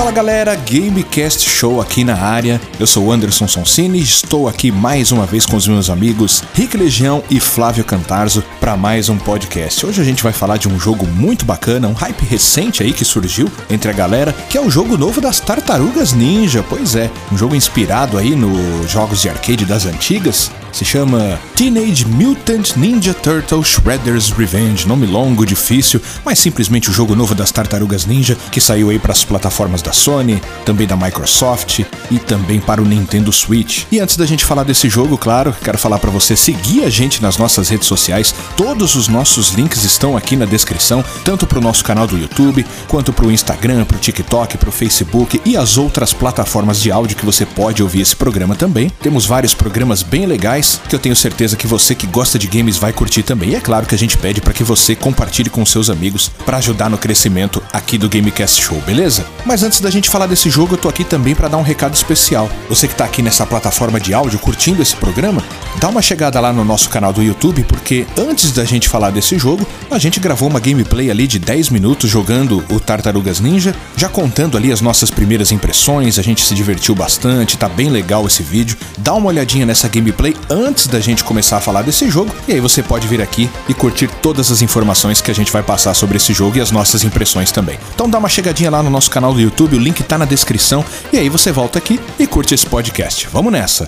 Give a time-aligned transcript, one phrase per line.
[0.00, 2.58] Fala galera, Gamecast Show aqui na área.
[2.80, 7.22] Eu sou Anderson Sonsini estou aqui mais uma vez com os meus amigos Rick Legião
[7.28, 9.84] e Flávio Cantarzo para mais um podcast.
[9.84, 13.04] Hoje a gente vai falar de um jogo muito bacana, um hype recente aí que
[13.04, 16.64] surgiu entre a galera, que é o jogo novo das Tartarugas Ninja.
[16.68, 20.52] Pois é, um jogo inspirado aí nos jogos de arcade das antigas.
[20.72, 24.86] Se chama Teenage Mutant Ninja Turtle Shredder's Revenge.
[24.86, 29.12] Nome longo, difícil, mas simplesmente o jogo novo das Tartarugas Ninja que saiu aí para
[29.12, 31.80] as plataformas da Sony, também da Microsoft
[32.10, 33.84] e também para o Nintendo Switch.
[33.90, 37.20] E antes da gente falar desse jogo, claro, quero falar para você seguir a gente
[37.20, 38.34] nas nossas redes sociais.
[38.62, 42.66] Todos os nossos links estão aqui na descrição, tanto para o nosso canal do YouTube,
[42.88, 46.92] quanto para o Instagram, para o TikTok, para o Facebook e as outras plataformas de
[46.92, 48.90] áudio que você pode ouvir esse programa também.
[49.00, 52.76] Temos vários programas bem legais que eu tenho certeza que você que gosta de games
[52.76, 53.48] vai curtir também.
[53.48, 56.58] E é claro que a gente pede para que você compartilhe com seus amigos para
[56.58, 59.24] ajudar no crescimento aqui do Gamecast Show, beleza?
[59.46, 61.94] Mas antes da gente falar desse jogo, eu tô aqui também para dar um recado
[61.94, 62.50] especial.
[62.68, 65.42] Você que tá aqui nessa plataforma de áudio curtindo esse programa,
[65.80, 69.38] dá uma chegada lá no nosso canal do YouTube, porque antes da gente falar desse
[69.38, 74.08] jogo, a gente gravou uma gameplay ali de 10 minutos jogando o Tartarugas Ninja, já
[74.08, 78.42] contando ali as nossas primeiras impressões, a gente se divertiu bastante, tá bem legal esse
[78.42, 78.76] vídeo.
[78.98, 82.60] Dá uma olhadinha nessa gameplay antes da gente começar a falar desse jogo, e aí
[82.60, 86.16] você pode vir aqui e curtir todas as informações que a gente vai passar sobre
[86.16, 87.78] esse jogo e as nossas impressões também.
[87.94, 90.84] Então dá uma chegadinha lá no nosso canal do YouTube, o link tá na descrição,
[91.12, 93.28] e aí você volta aqui e curte esse podcast.
[93.30, 93.86] Vamos nessa!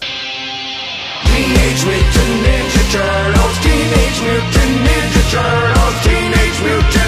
[1.29, 3.57] Teenage Mutant Ninja Turtles.
[3.65, 5.97] Teenage Mutant Ninja Turtles.
[6.05, 7.02] Teenage Mutant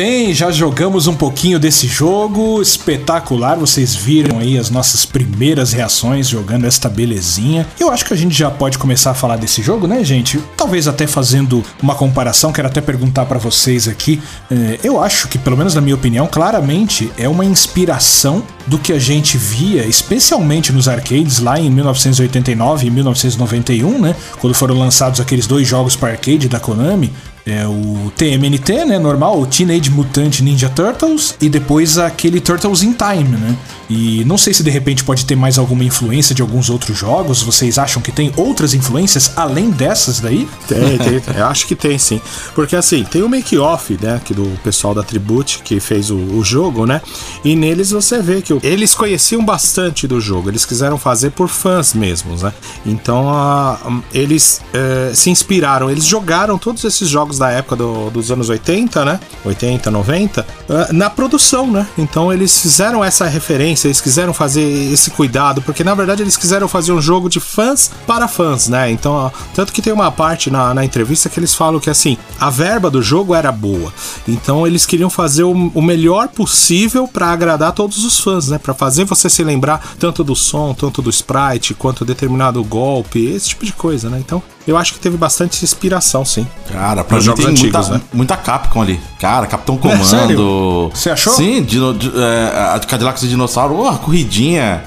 [0.00, 3.58] bem, já jogamos um pouquinho desse jogo espetacular.
[3.58, 7.66] Vocês viram aí as nossas primeiras reações jogando esta belezinha.
[7.78, 10.42] Eu acho que a gente já pode começar a falar desse jogo, né, gente?
[10.56, 12.50] Talvez até fazendo uma comparação.
[12.50, 14.18] Quero até perguntar pra vocês aqui.
[14.50, 18.94] Eh, Eu acho que, pelo menos na minha opinião, claramente é uma inspiração do que
[18.94, 24.16] a gente via, especialmente nos arcades lá em 1989 e 1991, né?
[24.40, 27.12] Quando foram lançados aqueles dois jogos para arcade da Konami.
[27.46, 28.98] É o TMNT, né?
[28.98, 33.56] Normal, o Teenage Mutant Ninja Turtles, e depois aquele Turtles in Time, né?
[33.88, 37.42] E não sei se de repente pode ter mais alguma influência de alguns outros jogos.
[37.42, 40.46] Vocês acham que tem outras influências além dessas daí?
[40.68, 42.20] Tem, tem, eu acho que tem sim.
[42.54, 46.44] Porque assim, tem o make-off, né, que do pessoal da Tribute que fez o, o
[46.44, 47.00] jogo, né?
[47.44, 51.92] E neles você vê que eles conheciam bastante do jogo, eles quiseram fazer por fãs
[51.94, 52.52] mesmos, né?
[52.86, 53.78] Então a-
[54.14, 59.04] eles eh, se inspiraram, eles jogaram todos esses jogos da época do- dos anos 80,
[59.04, 59.20] né?
[59.44, 61.86] 80, 90, eh, na produção, né?
[61.98, 66.68] Então eles fizeram essa referência, eles quiseram fazer esse cuidado, porque na verdade eles quiseram
[66.68, 68.90] fazer um jogo de fãs para fãs, né?
[68.90, 72.16] Então, ó, tanto que tem uma parte na, na entrevista que eles falam que assim,
[72.38, 73.92] a verba do jogo era boa.
[74.26, 78.58] Então eles queriam fazer o, o melhor possível para agradar todos os fãs, né?
[78.58, 83.50] Para fazer você se lembrar tanto do som, tanto do sprite, quanto determinado golpe, esse
[83.50, 84.18] tipo de coisa, né?
[84.18, 86.46] Então, eu acho que teve bastante inspiração, sim.
[86.70, 88.00] Cara, pra Nos mim jogos tem antigos, muita, né?
[88.12, 89.00] muita Capcom ali.
[89.18, 90.04] Cara, Capitão Comando.
[90.04, 90.90] sério?
[90.94, 91.32] Você achou?
[91.34, 94.84] Sim, dino, di- é, a Cadillacs e Dinossauro, oh, corridinha,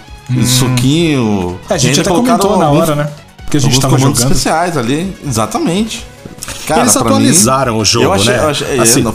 [0.59, 1.59] suquinho.
[1.69, 3.09] É, a gente até comentou na alguns- hora, né?
[3.49, 4.17] Que a gente tava jogando.
[4.17, 5.15] especiais ali.
[5.25, 6.05] Exatamente.
[6.67, 8.43] Cara, Eles atualizaram o jogo, eu achei, né?
[8.43, 9.13] Eu achei, Assim, é, não,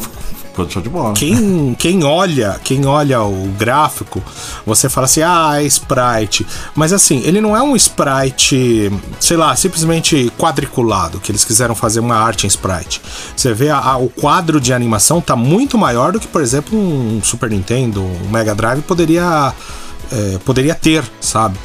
[0.69, 1.13] show de bola.
[1.15, 4.23] Quem, quem olha, quem olha o gráfico,
[4.65, 6.47] você fala assim: "Ah, é sprite".
[6.75, 8.91] Mas assim, ele não é um sprite,
[9.21, 13.01] sei lá, simplesmente quadriculado, que eles quiseram fazer uma arte em sprite.
[13.37, 16.79] Você vê a- a- o quadro de animação tá muito maior do que, por exemplo,
[16.79, 19.53] um Super Nintendo, um Mega Drive poderia
[20.11, 21.59] é, poderia ter, sabe?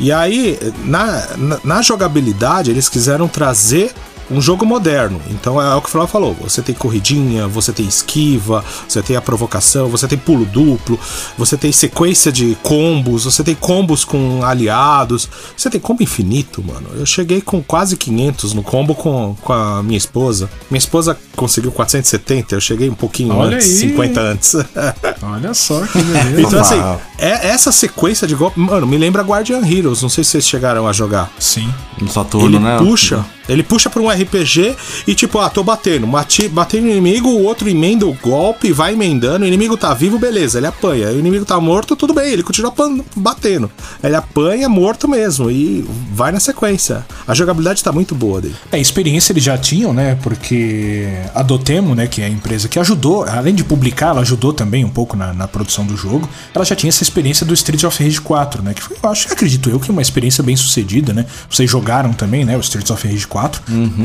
[0.00, 3.92] E aí, na, na, na jogabilidade, eles quiseram trazer
[4.34, 5.20] um jogo moderno.
[5.30, 9.16] Então é o que o Flávio falou: você tem corridinha, você tem esquiva, você tem
[9.16, 10.98] a provocação, você tem pulo duplo,
[11.38, 16.88] você tem sequência de combos, você tem combos com aliados, você tem combo infinito, mano.
[16.94, 20.50] Eu cheguei com quase 500 no combo com, com a minha esposa.
[20.70, 23.90] Minha esposa conseguiu 470, eu cheguei um pouquinho Olha antes, aí.
[23.90, 24.54] 50 antes.
[25.22, 26.40] Olha só que beleza.
[26.40, 30.02] então, assim, é, essa sequência de golpe, mano, me lembra Guardian Heroes.
[30.02, 31.30] Não sei se vocês chegaram a jogar.
[31.38, 31.72] Sim.
[32.00, 32.78] No Saturno, Ele né?
[32.78, 34.76] puxa, ele puxa pra um RPG
[35.06, 38.94] e tipo, ah, tô batendo, bati, batendo no inimigo, o outro emenda o golpe, vai
[38.94, 41.08] emendando, o inimigo tá vivo, beleza, ele apanha.
[41.08, 42.72] O inimigo tá morto, tudo bem, ele continua
[43.16, 43.70] batendo.
[44.02, 47.04] Ele apanha morto mesmo e vai na sequência.
[47.26, 48.54] A jogabilidade tá muito boa dele.
[48.72, 50.16] É, experiência eles já tinham, né?
[50.22, 54.52] Porque a Dotemu, né, que é a empresa que ajudou, além de publicar, ela ajudou
[54.52, 56.28] também um pouco na, na produção do jogo.
[56.54, 58.74] Ela já tinha essa experiência do Streets of Rage 4, né?
[58.74, 61.26] Que foi, eu acho, acredito eu, que uma experiência bem sucedida, né?
[61.50, 62.56] Vocês jogaram também, né?
[62.56, 63.33] O Streets of Rage 4.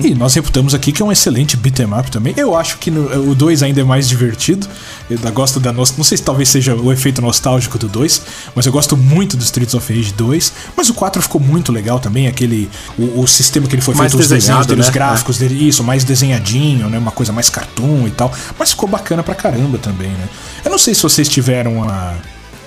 [0.03, 2.33] E nós reputamos aqui que é um excelente beat'em up também.
[2.37, 4.67] Eu acho que no- o 2 ainda é mais divertido.
[5.09, 5.93] Eu gosto da nossa.
[5.97, 8.21] Não sei se talvez seja o efeito nostálgico do 2,
[8.55, 10.51] mas eu gosto muito do Streets of Rage 2.
[10.75, 12.69] Mas o 4 ficou muito legal também, aquele.
[12.97, 14.93] O, o sistema que ele foi Mais feito, os desenhos dele, os né?
[14.93, 16.97] gráficos dele, isso, mais desenhadinho, né?
[16.97, 18.31] Uma coisa mais cartoon e tal.
[18.57, 20.29] Mas ficou bacana pra caramba também, né?
[20.63, 22.13] Eu não sei se vocês tiveram a,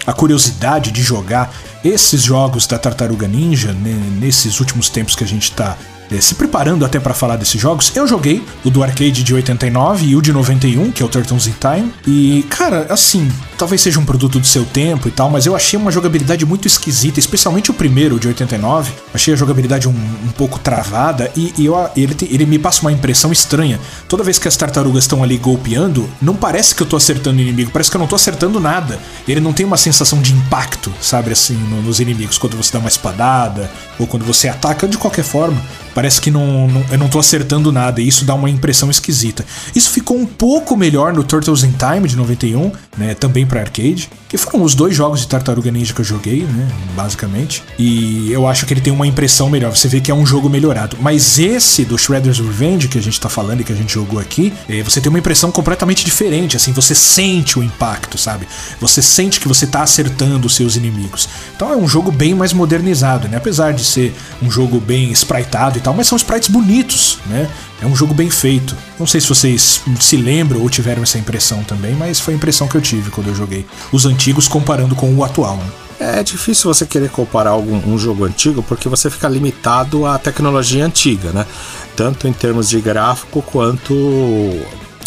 [0.07, 1.53] a curiosidade de jogar
[1.85, 6.35] esses jogos da Tartaruga Ninja né, nesses últimos tempos que a gente tá eh, se
[6.35, 7.93] preparando até pra falar desses jogos.
[7.95, 11.47] Eu joguei o do arcade de 89 e o de 91, que é o Turtles
[11.47, 11.93] in Time.
[12.07, 15.79] E, cara, assim, talvez seja um produto do seu tempo e tal, mas eu achei
[15.79, 18.93] uma jogabilidade muito esquisita, especialmente o primeiro, o de 89.
[19.15, 22.81] Achei a jogabilidade um, um pouco travada e, e eu- ele, te- ele me passa
[22.83, 23.79] uma impressão estranha.
[24.09, 27.41] Toda vez que as tartarugas estão ali golpeando, não parece que eu tô acertando o
[27.43, 28.99] inimigo, parece que eu não tô acertando nada.
[29.29, 32.79] Ele não tem uma sensação de impacto, sabe, assim, no- nos inimigos, quando você dá
[32.79, 35.61] uma espadada ou quando você ataca de qualquer forma.
[35.95, 39.45] Parece que não, não- eu não tô acertando nada e isso dá uma impressão esquisita.
[39.75, 44.09] Isso ficou um pouco melhor no Turtles in Time de 91, né, também para arcade,
[44.29, 47.63] que foram os dois jogos de Tartaruga Ninja que eu joguei, né, basicamente.
[47.79, 50.49] E eu acho que ele tem uma impressão melhor, você vê que é um jogo
[50.49, 50.97] melhorado.
[51.01, 54.19] Mas esse do Shredder's Revenge que a gente tá falando e que a gente jogou
[54.19, 58.47] aqui, eh, você tem uma impressão completamente diferente, assim, você sente o impacto, sabe?
[58.81, 61.29] Você sente que você tá acertando os seus inimigos.
[61.55, 63.37] Então é um jogo bem mais modernizado, né?
[63.37, 67.49] Apesar de ser um jogo bem spritado e tal, mas são sprites bonitos, né?
[67.81, 68.77] É um jogo bem feito.
[68.99, 72.69] Não sei se vocês se lembram ou tiveram essa impressão também, mas foi a impressão
[72.69, 75.57] que eu tive quando eu joguei os antigos comparando com o atual.
[75.57, 76.19] Né?
[76.19, 80.85] É difícil você querer comparar algum, um jogo antigo porque você fica limitado à tecnologia
[80.85, 81.47] antiga, né?
[81.95, 83.95] Tanto em termos de gráfico quanto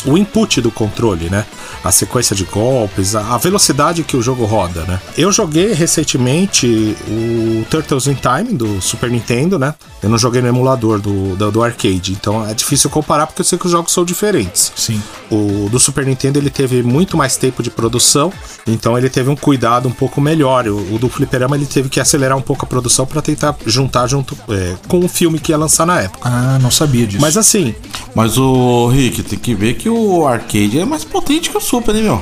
[0.05, 1.45] o input do controle, né?
[1.83, 4.99] A sequência de golpes, a velocidade que o jogo roda, né?
[5.17, 9.73] Eu joguei recentemente o Turtles in Time do Super Nintendo, né?
[10.01, 13.45] Eu não joguei no emulador do, do, do arcade, então é difícil comparar porque eu
[13.45, 14.71] sei que os jogos são diferentes.
[14.75, 15.01] Sim.
[15.31, 18.31] O do Super Nintendo ele teve muito mais tempo de produção,
[18.67, 20.67] então ele teve um cuidado um pouco melhor.
[20.67, 24.07] O, o do Fliperama ele teve que acelerar um pouco a produção para tentar juntar
[24.07, 26.27] junto é, com o filme que ia lançar na época.
[26.27, 27.21] Ah, não sabia disso.
[27.21, 27.75] Mas assim,
[28.15, 31.95] Mas o Rick, tem que ver que o arcade é mais potente que o Super,
[31.95, 32.21] hein, meu?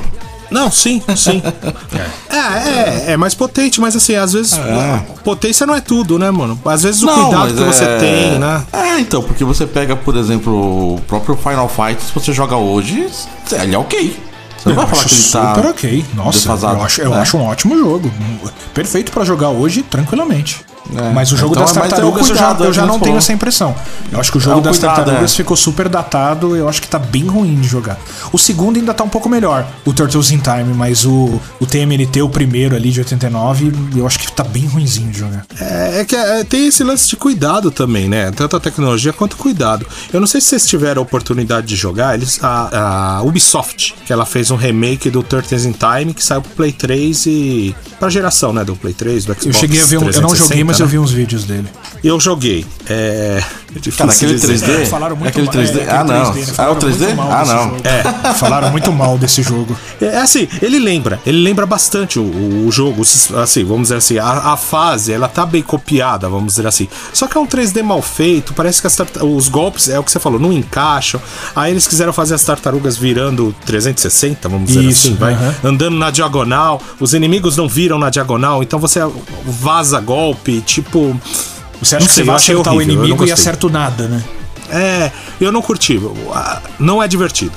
[0.51, 1.41] não, sim, sim.
[2.29, 6.29] é, é, é mais potente, mas assim, às vezes a potência não é tudo, né,
[6.29, 6.59] mano?
[6.65, 8.63] Às vezes o cuidado mas que você é- tem, né?
[8.71, 13.07] É, então, porque você pega, por exemplo, o próprio Final Fight, se você joga hoje,
[13.51, 14.15] ele é ok.
[14.63, 15.55] Você não eu vai falar que ele tá.
[15.55, 16.05] super ok.
[16.13, 17.17] Nossa, eu, acho, eu né?
[17.17, 18.11] acho um ótimo jogo.
[18.73, 20.63] Perfeito pra jogar hoje tranquilamente.
[20.95, 21.11] É.
[21.13, 23.17] Mas o jogo Então das é tartarugas eu já, eu já é que não tenho
[23.17, 23.75] essa impressão.
[24.11, 25.35] Eu acho que o jogo É das cuidado, tartarugas é.
[25.35, 26.55] ficou super datado.
[26.55, 27.97] Eu acho que tá bem ruim de jogar.
[28.31, 32.21] O segundo ainda tá um pouco melhor, o Turtles in Time, mas o, o TMNT,
[32.21, 35.45] o primeiro ali de 89, eu acho que tá bem ruinzinho de jogar.
[35.59, 38.31] É, é que é, tem esse lance de cuidado também, né?
[38.31, 39.85] Tanto a tecnologia quanto o cuidado.
[40.11, 44.11] Eu não sei se vocês tiveram a oportunidade de jogar, eles, a, a Ubisoft, que
[44.11, 47.75] ela fez um remake do Turtles in Time que saiu pro Play 3 e.
[47.99, 48.63] pra geração, né?
[48.63, 49.45] Do Play 3, do Xbox.
[49.45, 50.91] Eu cheguei a ver um, Eu não joguei, 360, mas eu né?
[50.91, 51.67] vi uns vídeos dele.
[52.03, 52.65] Eu joguei.
[52.89, 53.41] É.
[53.75, 54.53] é difícil Cara, aquele dizer.
[54.59, 54.81] 3D.
[54.81, 55.79] É, falaram muito aquele mal- 3D.
[55.79, 56.33] é, ah, aquele não.
[56.33, 56.43] 3D, né?
[56.57, 56.97] Ah, o Falaram 3D?
[56.99, 57.77] muito mal Ah, não.
[57.83, 59.75] É, falaram muito mal desse jogo.
[60.01, 63.01] É assim, ele lembra, ele lembra bastante o, o jogo,
[63.41, 66.87] assim, vamos dizer assim, a, a fase, ela tá bem copiada, vamos dizer assim.
[67.13, 70.11] Só que é um 3D mal feito, parece que as os golpes, é o que
[70.11, 71.21] você falou, não encaixam.
[71.55, 75.55] Aí eles quiseram fazer as tartarugas virando 360, vamos dizer Isso, assim, vai, aham.
[75.63, 78.99] andando na diagonal, os inimigos não viram na diagonal, então você
[79.45, 81.19] vaza golpe, tipo...
[81.81, 83.69] Você acha Não que sei, você vai acertar o horrível, não inimigo e acerta o
[83.69, 84.23] nada, né?
[84.69, 85.99] É, eu não curti.
[86.79, 87.53] Não é divertido.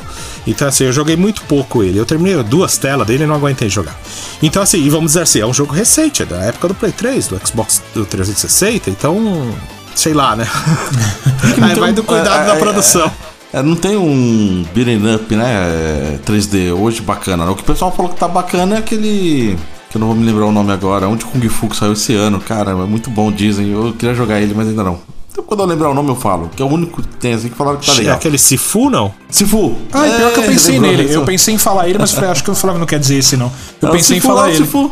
[0.46, 1.98] Então, assim, eu joguei muito pouco ele.
[1.98, 3.98] Eu terminei duas telas dele e não aguentei jogar.
[4.42, 6.92] Então, assim, e vamos dizer assim, é um jogo recente, é da época do Play
[6.92, 8.90] 3, do Xbox do 360.
[8.90, 9.52] Então,
[9.94, 10.46] sei lá, né?
[11.62, 13.10] Aí vai do cuidado é, da é, produção.
[13.52, 16.14] É, não tem um beating up, né?
[16.14, 17.44] é, 3D hoje bacana.
[17.44, 17.50] né?
[17.50, 19.58] O que o pessoal falou que tá bacana é aquele.
[19.90, 21.08] Que eu não vou me lembrar o nome agora.
[21.08, 22.72] Um de Kung Fu que saiu esse ano, cara.
[22.72, 23.70] É muito bom, dizem.
[23.70, 24.98] Eu queria jogar ele, mas ainda não.
[25.30, 26.50] Então, quando eu lembrar o nome, eu falo.
[26.54, 28.14] Que é o único que tem assim que falaram que tá É legal.
[28.16, 29.12] aquele Sifu, não?
[29.30, 29.76] Sifu.
[29.92, 31.12] Ah, pior que eu É, pensei nele.
[31.12, 33.36] Eu pensei em falar ele, mas falei, acho que o Flávio não quer dizer esse,
[33.36, 33.52] não.
[33.80, 34.64] Eu É pensei em Sifu, falar é ele.
[34.64, 34.90] Sifu.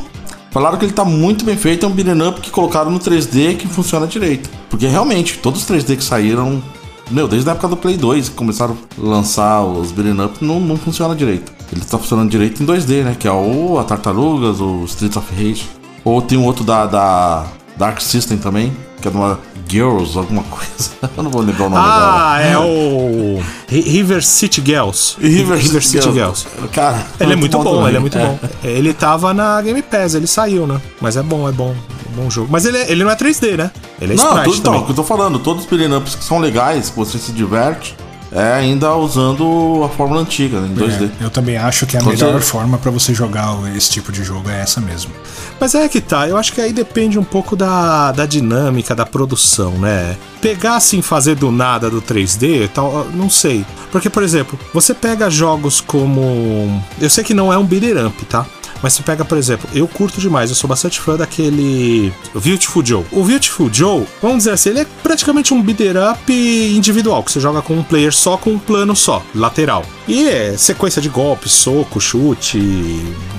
[0.50, 3.56] Falaram que ele tá muito bem feito, é um beat'em up que colocaram no 3D
[3.56, 4.48] que funciona direito.
[4.70, 6.62] Porque realmente, todos os 3D que saíram,
[7.10, 10.58] meu, desde a época do Play 2, que começaram a lançar os beat'em up, não,
[10.60, 11.52] não funciona direito.
[11.70, 13.16] Ele tá funcionando direito em 2D, né?
[13.18, 15.68] Que é o a Tartarugas, o Streets of Rage.
[16.04, 17.46] Ou tem um outro da, da
[17.76, 18.72] Dark System também,
[19.04, 20.90] que é de uma Girls, alguma coisa.
[21.16, 22.34] Eu não vou lembrar o nome agora.
[22.34, 25.16] Ah, é o Ri- River City Girls.
[25.20, 26.46] River, City Girls.
[26.72, 27.88] Cara, Ele é muito bom, também.
[27.88, 28.38] ele é muito bom.
[28.62, 30.80] Ele tava na Game Pass, ele saiu, né?
[31.00, 31.74] Mas é bom, é bom.
[32.12, 32.48] É bom jogo.
[32.50, 33.70] Mas ele, é- ele não é 3D, né?
[34.00, 34.80] Ele é Não, sprite tudo, então, também.
[34.82, 37.32] o que eu tô falando, todos os beat'em ups que são legais, que você se
[37.32, 37.96] diverte,
[38.34, 41.10] é ainda usando a fórmula antiga, né, em 2D.
[41.20, 44.50] É, eu também acho que a melhor forma pra você jogar esse tipo de jogo
[44.50, 45.12] é essa mesmo.
[45.60, 49.06] Mas é que tá, eu acho que aí depende um pouco da, da dinâmica, da
[49.06, 50.16] produção, né?
[50.40, 53.64] Pegar assim, fazer do nada do 3D, tal, não sei.
[53.92, 56.82] Porque, por exemplo, você pega jogos como.
[57.00, 58.44] Eu sei que não é um beat'em up, tá?
[58.84, 63.02] Mas você pega, por exemplo, eu curto demais, eu sou bastante fã daquele Beautiful Joe.
[63.10, 66.30] O Beautiful Joe, vamos dizer assim, ele é praticamente um beat'em up
[66.76, 69.86] individual, que você joga com um player só, com um plano só, lateral.
[70.06, 72.58] E é sequência de golpes, soco, chute,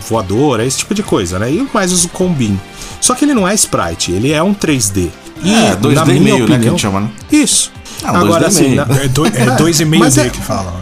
[0.09, 1.51] voadora, esse tipo de coisa, né?
[1.51, 2.59] E mais os combin.
[2.99, 5.11] Só que ele não é sprite, ele é um 3D.
[5.43, 7.09] E, É, 2D na e meio, né, que a opinião, gente chama, né?
[7.31, 7.71] Isso.
[8.03, 8.75] Um Agora 2D assim, meio.
[8.87, 10.73] na- É, do, é dois e meio Mas D é- que falam.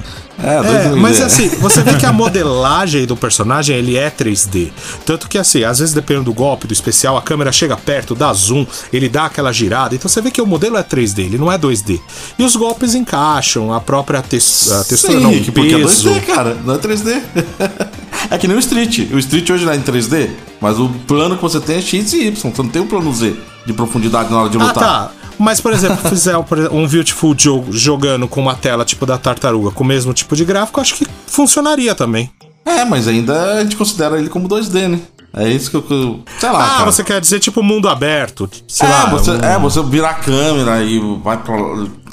[0.42, 4.72] É, é, mas assim, você vê que a modelagem do personagem ele é 3D.
[5.06, 8.34] Tanto que assim, às vezes dependendo do golpe, do especial, a câmera chega perto, dá
[8.34, 9.94] zoom, ele dá aquela girada.
[9.96, 12.00] Então você vê que o modelo é 3D, ele não é 2D.
[12.40, 15.78] E os golpes encaixam, a própria tex- a textura, Sim, não, Rick, o porque é
[15.78, 16.10] peso.
[16.10, 17.22] 2D, cara, não é 3D.
[18.32, 19.00] é que nem o Street.
[19.14, 22.12] O Street hoje não é em 3D, mas o plano que você tem é X
[22.14, 22.52] e Y.
[22.52, 23.36] Você não tem um plano Z
[23.66, 24.84] de profundidade na hora de Ah, lutar.
[24.84, 25.12] tá.
[25.44, 26.38] Mas, por exemplo, fizer
[26.72, 30.46] um Beautiful Joe jogando com uma tela tipo da tartaruga, com o mesmo tipo de
[30.46, 32.32] gráfico, acho que funcionaria também.
[32.66, 35.02] É, mas ainda a gente considera ele como 2D, né?
[35.36, 36.20] É isso que eu.
[36.40, 36.64] Sei lá.
[36.64, 36.86] Ah, cara.
[36.86, 38.50] você quer dizer tipo mundo aberto?
[38.68, 39.06] Sei é, lá.
[39.10, 41.56] você, um- é, você vira a câmera e vai pra.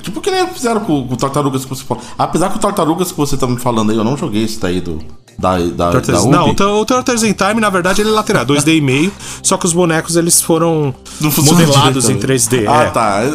[0.02, 2.02] Tipo que nem fizeram com, com o Tartarugas que você falou.
[2.18, 4.80] Apesar que o Tartarugas que você tá me falando aí, eu não joguei esse daí
[4.80, 4.98] do.
[5.40, 6.50] Da, da, Turtles- da não, Ubi.
[6.50, 9.10] o Tur- o Turtles in Time, na verdade, ele é lateral, 2D e meio,
[9.42, 12.66] só que os bonecos eles foram Não modelados em direito 3D.
[12.68, 12.90] Ah, é.
[12.90, 13.20] tá.
[13.22, 13.26] É,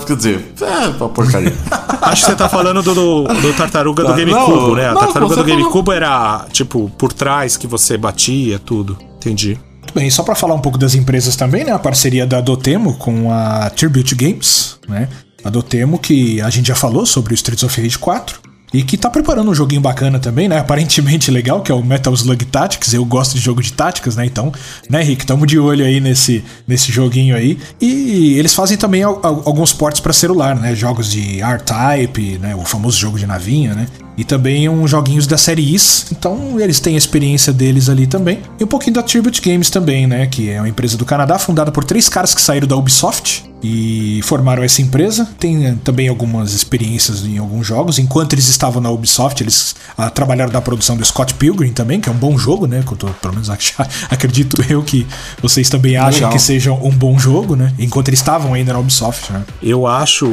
[0.00, 1.54] é, Quer dizer, é uma porcaria.
[2.02, 4.88] Acho que você tá falando do, do, do tartaruga do não, GameCube, né?
[4.88, 5.56] A não, tartaruga do falou.
[5.58, 8.98] GameCube era, tipo, por trás que você batia, tudo.
[9.18, 9.56] Entendi.
[9.78, 11.70] Muito bem, só pra falar um pouco das empresas também, né?
[11.70, 15.08] A parceria da Dotemo com a Tribute Games, né?
[15.44, 18.40] A Dotemo que a gente já falou sobre o Streets of Rage 4
[18.72, 20.58] e que tá preparando um joguinho bacana também, né?
[20.58, 22.94] Aparentemente legal, que é o Metal Slug Tactics.
[22.94, 24.24] Eu gosto de jogo de táticas, né?
[24.24, 24.52] Então,
[24.88, 27.58] né, Rick, tamo de olho aí nesse, nesse joguinho aí.
[27.80, 30.74] E eles fazem também al- al- alguns ports pra celular, né?
[30.74, 32.54] Jogos de R-Type, né?
[32.54, 33.86] O famoso jogo de navinha, né?
[34.16, 36.06] E também uns joguinhos da série Is.
[36.12, 38.40] Então eles têm a experiência deles ali também.
[38.60, 40.26] E um pouquinho da Tribute Games também, né?
[40.26, 44.20] Que é uma empresa do Canadá fundada por três caras que saíram da Ubisoft e
[44.24, 45.28] formaram essa empresa.
[45.38, 47.98] Tem eh, também algumas experiências em alguns jogos.
[47.98, 52.08] Enquanto eles estavam na Ubisoft, eles ah, trabalharam da produção do Scott Pilgrim também, que
[52.08, 52.82] é um bom jogo, né?
[52.86, 53.74] Que eu tô, pelo menos ach-
[54.10, 55.06] acredito eu que
[55.40, 56.32] vocês também acham Legal.
[56.32, 57.72] que seja um bom jogo, né?
[57.78, 59.44] Enquanto eles estavam ainda na Ubisoft, né?
[59.62, 60.26] Eu acho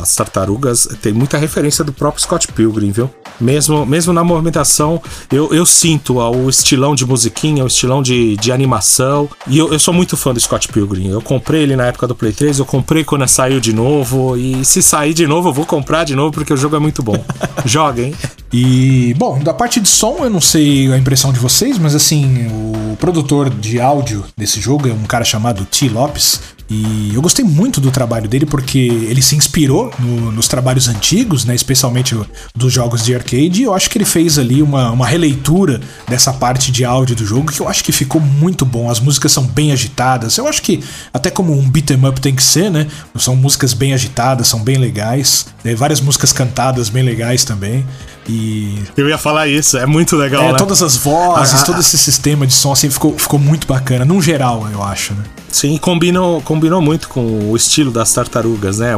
[0.00, 3.10] as tartarugas tem muita referência do próprio Scott Pilgrim, viu?
[3.40, 8.52] Mesmo, mesmo na movimentação, eu, eu sinto o estilão de musiquinha, o estilão de, de
[8.52, 9.28] animação.
[9.48, 11.08] E eu, eu sou muito fã do Scott Pilgrim.
[11.08, 14.36] Eu comprei ele na época do Play 3, eu comprei quando saiu de novo.
[14.36, 17.00] E se sair de novo, eu vou comprar de novo porque o jogo é muito
[17.00, 17.14] bom.
[17.64, 18.12] Joguem.
[18.52, 22.48] E, bom, da parte de som, eu não sei a impressão de vocês, mas assim,
[22.48, 25.88] o produtor de áudio desse jogo é um cara chamado T.
[25.88, 26.40] Lopes.
[26.74, 31.44] E eu gostei muito do trabalho dele porque ele se inspirou no- nos trabalhos antigos,
[31.44, 32.16] né, especialmente
[32.56, 33.60] dos jogos de arcade.
[33.60, 37.26] E eu acho que ele fez ali uma, uma releitura dessa parte de áudio do
[37.26, 38.88] jogo que eu acho que ficou muito bom.
[38.90, 40.38] As músicas são bem agitadas.
[40.38, 42.86] Eu acho que até como um beat 'em up tem que ser, né?
[43.18, 45.46] São músicas bem agitadas, são bem legais.
[45.62, 47.84] Tem várias músicas cantadas bem legais também.
[48.28, 50.58] E Eu ia falar isso, é muito legal, é, né?
[50.58, 54.20] todas as vozes, Ah, todo esse sistema de som assim ficou, ficou muito bacana, num
[54.22, 55.24] geral, eu acho, né?
[55.50, 58.94] Sim, combinou, combinou muito com o estilo das tartarugas, né?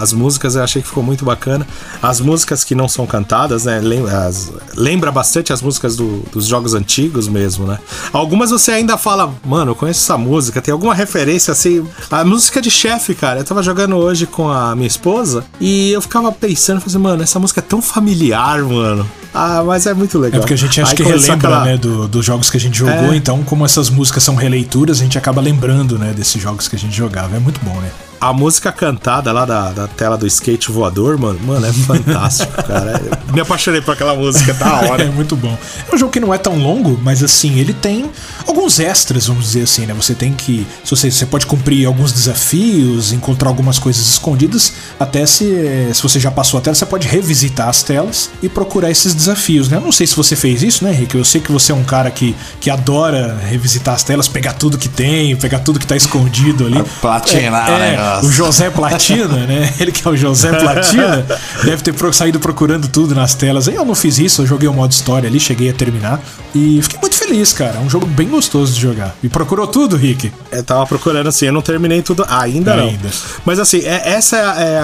[0.00, 1.66] As músicas eu achei que ficou muito bacana.
[2.00, 3.80] As músicas que não são cantadas, né?
[3.80, 7.80] Lembra, as- lembra bastante as músicas do- dos jogos antigos mesmo, né?
[8.12, 11.84] Algumas você ainda fala, mano, eu conheço essa música, tem alguma referência assim.
[12.08, 13.40] A música de chefe, cara.
[13.40, 17.22] Eu tava jogando hoje com a minha esposa e eu ficava pensando, falei assim, mano,
[17.24, 19.06] essa música é tão familiar, mano.
[19.40, 20.38] Ah, mas é muito legal.
[20.38, 22.60] É porque a gente acha Aí que relembra, aquela- né, do- dos jogos que a
[22.60, 23.16] gente jogou, É.
[23.16, 26.78] então, como essas músicas são releituras, a gente acaba lembrando, né, desses jogos que a
[26.78, 27.36] gente jogava.
[27.36, 27.88] É muito bom, né?
[28.20, 33.00] A música cantada lá da, da tela do skate voador, mano, mano, é fantástico, cara.
[33.28, 35.04] Eu me apaixonei por aquela música, da hora.
[35.04, 35.56] É muito bom.
[35.88, 38.10] É um jogo que não é tão longo, mas assim, ele tem
[38.44, 39.94] alguns extras, vamos dizer assim, né?
[39.94, 40.66] Você tem que.
[40.84, 46.32] Você, você pode cumprir alguns desafios, encontrar algumas coisas escondidas, até se, se você já
[46.32, 49.27] passou a tela, você pode revisitar as telas e procurar esses desafios,
[49.70, 49.76] né?
[49.76, 51.16] Eu não sei se você fez isso, né, Henrique?
[51.16, 54.78] Eu sei que você é um cara que, que adora revisitar as telas, pegar tudo
[54.78, 56.82] que tem, pegar tudo que tá escondido ali.
[57.00, 58.28] Platinar é, o é, negócio.
[58.28, 59.72] o José Platina, né?
[59.80, 61.26] Ele que é o José Platina,
[61.64, 63.66] deve ter saído procurando tudo nas telas.
[63.68, 66.20] Eu não fiz isso, eu joguei o modo história ali, cheguei a terminar.
[66.54, 67.76] E fiquei muito feliz, cara.
[67.76, 69.14] É um jogo bem gostoso de jogar.
[69.22, 70.32] E procurou tudo, Rick?
[70.50, 72.88] Eu tava procurando assim, eu não terminei tudo ainda, não.
[72.88, 73.08] Ainda.
[73.44, 74.78] Mas assim, é- essa é, a, é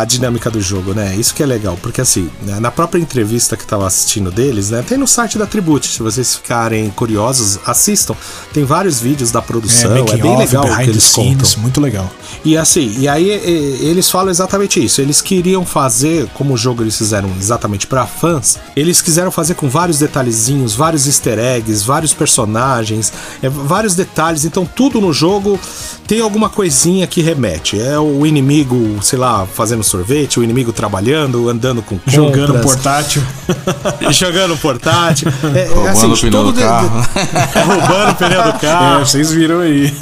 [0.00, 1.14] a- dinâmica do jogo, né?
[1.16, 4.70] Isso que é legal, porque assim, né, na própria entrevista que eu tava assistindo deles,
[4.70, 4.84] né?
[4.86, 8.14] Tem no site da Tribute, se vocês ficarem curiosos, assistam.
[8.52, 11.62] Tem vários vídeos da produção, é, making bem of, legal o que eles scenes, contam.
[11.62, 12.10] muito legal.
[12.44, 15.00] E assim, e aí eles falam exatamente isso.
[15.00, 19.68] Eles queriam fazer, como o jogo eles fizeram exatamente pra fãs, eles quiseram fazer com
[19.68, 24.44] vários detalhezinhos, vários easter eggs, vários personagens, é, vários detalhes.
[24.44, 25.58] Então tudo no jogo
[26.06, 27.80] tem alguma coisinha que remete.
[27.80, 33.22] É o inimigo, sei lá, fazendo sorvete, o inimigo trabalhando, andando com compras, Jogando portátil.
[34.12, 35.28] jogando portátil.
[35.54, 36.88] É, é Roubando assim, o pneu tudo do de- de- carro.
[37.66, 38.96] roubando o pneu do carro.
[39.02, 39.92] É, vocês viram aí.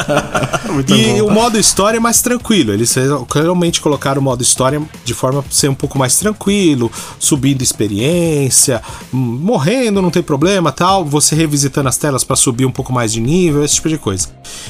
[0.72, 1.26] muito E bom.
[1.28, 2.72] o modo história é mais tranquilo.
[2.72, 2.94] Eles
[3.34, 8.82] realmente colocaram o modo história de forma a ser um pouco mais tranquilo, subindo experiência,
[9.12, 11.04] morrendo não tem problema, tal.
[11.10, 14.28] Você revisitando as telas para subir um pouco mais de nível, esse tipo de coisa.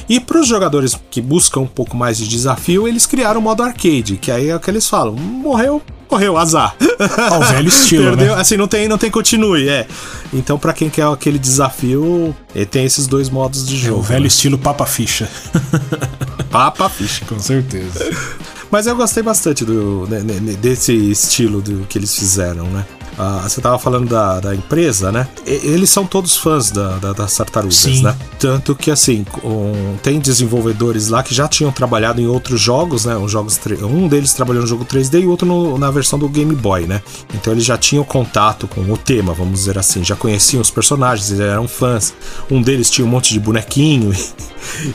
[0.09, 3.61] E para os jogadores que buscam um pouco mais de desafio, eles criaram o modo
[3.63, 5.81] arcade, que aí é o que eles falam: morreu.
[6.09, 6.75] Morreu, azar.
[7.31, 8.41] Ao velho estilo, Perdeu, né?
[8.41, 9.87] assim, não tem, não tem continue, é.
[10.33, 13.99] Então, pra quem quer aquele desafio, ele tem esses dois modos de É jogo.
[13.99, 14.27] o velho né?
[14.27, 15.29] estilo Papa Ficha.
[16.51, 17.23] Papa ficha.
[17.25, 18.09] Com certeza.
[18.69, 22.85] Mas eu gostei bastante do, né, né, desse estilo do que eles fizeram, né?
[23.23, 25.27] Ah, você tava falando da, da empresa, né?
[25.45, 28.01] E- eles são todos fãs da, da- das tartarugas, Sim.
[28.01, 28.15] né?
[28.39, 33.15] Tanto que, assim, um- tem desenvolvedores lá que já tinham trabalhado em outros jogos, né?
[33.15, 36.27] Os jogos um deles trabalhou no jogo 3D e o outro no- na versão do
[36.27, 36.99] Game Boy, né?
[37.35, 40.03] Então eles já tinham contato com o tema, vamos dizer assim.
[40.03, 42.15] Já conheciam os personagens, eles eram fãs.
[42.49, 44.11] Um deles tinha um monte de bonequinho.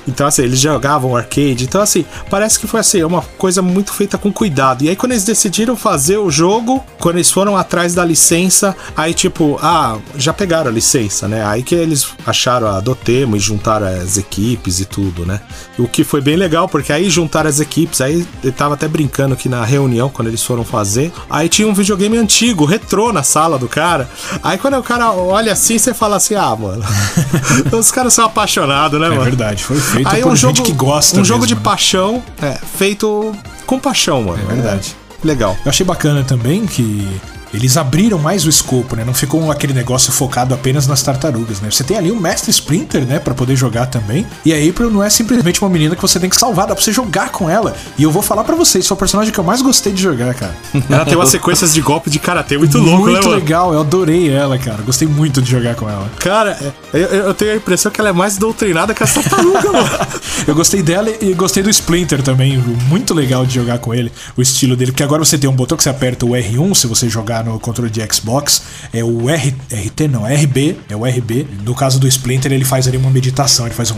[0.06, 1.64] Então, assim, eles jogavam arcade.
[1.64, 4.82] Então, assim, parece que foi assim, uma coisa muito feita com cuidado.
[4.84, 9.14] E aí, quando eles decidiram fazer o jogo, quando eles foram atrás da licença, aí,
[9.14, 11.44] tipo, ah, já pegaram a licença, né?
[11.46, 15.40] Aí que eles acharam a Dotemo e juntaram as equipes e tudo, né?
[15.78, 18.00] O que foi bem legal, porque aí juntaram as equipes.
[18.00, 21.74] Aí ele tava até brincando que na reunião, quando eles foram fazer, aí tinha um
[21.74, 24.08] videogame antigo, retrô na sala do cara.
[24.42, 26.84] Aí, quando o cara olha assim, você fala assim, ah, mano,
[27.78, 29.22] os caras são apaixonados, né, É mano?
[29.24, 31.60] verdade, foi feito Aí por um gente jogo que gosta Um jogo mesmo, de né?
[31.62, 33.34] paixão, é, feito
[33.66, 34.42] com paixão, mano.
[34.42, 34.96] É verdade.
[35.22, 35.56] É legal.
[35.64, 37.06] Eu achei bacana também que
[37.52, 39.04] eles abriram mais o escopo, né?
[39.04, 41.70] Não ficou aquele negócio focado apenas nas tartarugas, né?
[41.70, 43.18] Você tem ali um Mestre Splinter, né?
[43.18, 44.26] Pra poder jogar também.
[44.44, 46.82] E a April não é simplesmente uma menina que você tem que salvar, dá pra
[46.82, 47.74] você jogar com ela.
[47.98, 50.34] E eu vou falar pra vocês, foi o personagem que eu mais gostei de jogar,
[50.34, 50.54] cara.
[50.88, 54.30] Ela tem umas sequências de golpe de karatê muito louco, né, muito legal, eu adorei
[54.30, 54.82] ela, cara.
[54.82, 56.10] Gostei muito de jogar com ela.
[56.18, 56.50] Cara,
[56.92, 59.86] é, eu, eu tenho a impressão que ela é mais doutrinada que a tartaruga, mano.
[60.46, 62.58] Eu gostei dela e gostei do Splinter também.
[62.88, 64.92] Muito legal de jogar com ele, o estilo dele.
[64.92, 67.58] Porque agora você tem um botão que você aperta o R1 se você jogar no
[67.58, 68.62] controle de Xbox.
[68.92, 70.76] É o R, RT, não, RB.
[70.88, 71.46] É o RB.
[71.64, 73.66] No caso do Splinter, ele faz ali uma meditação.
[73.66, 73.96] Ele faz um.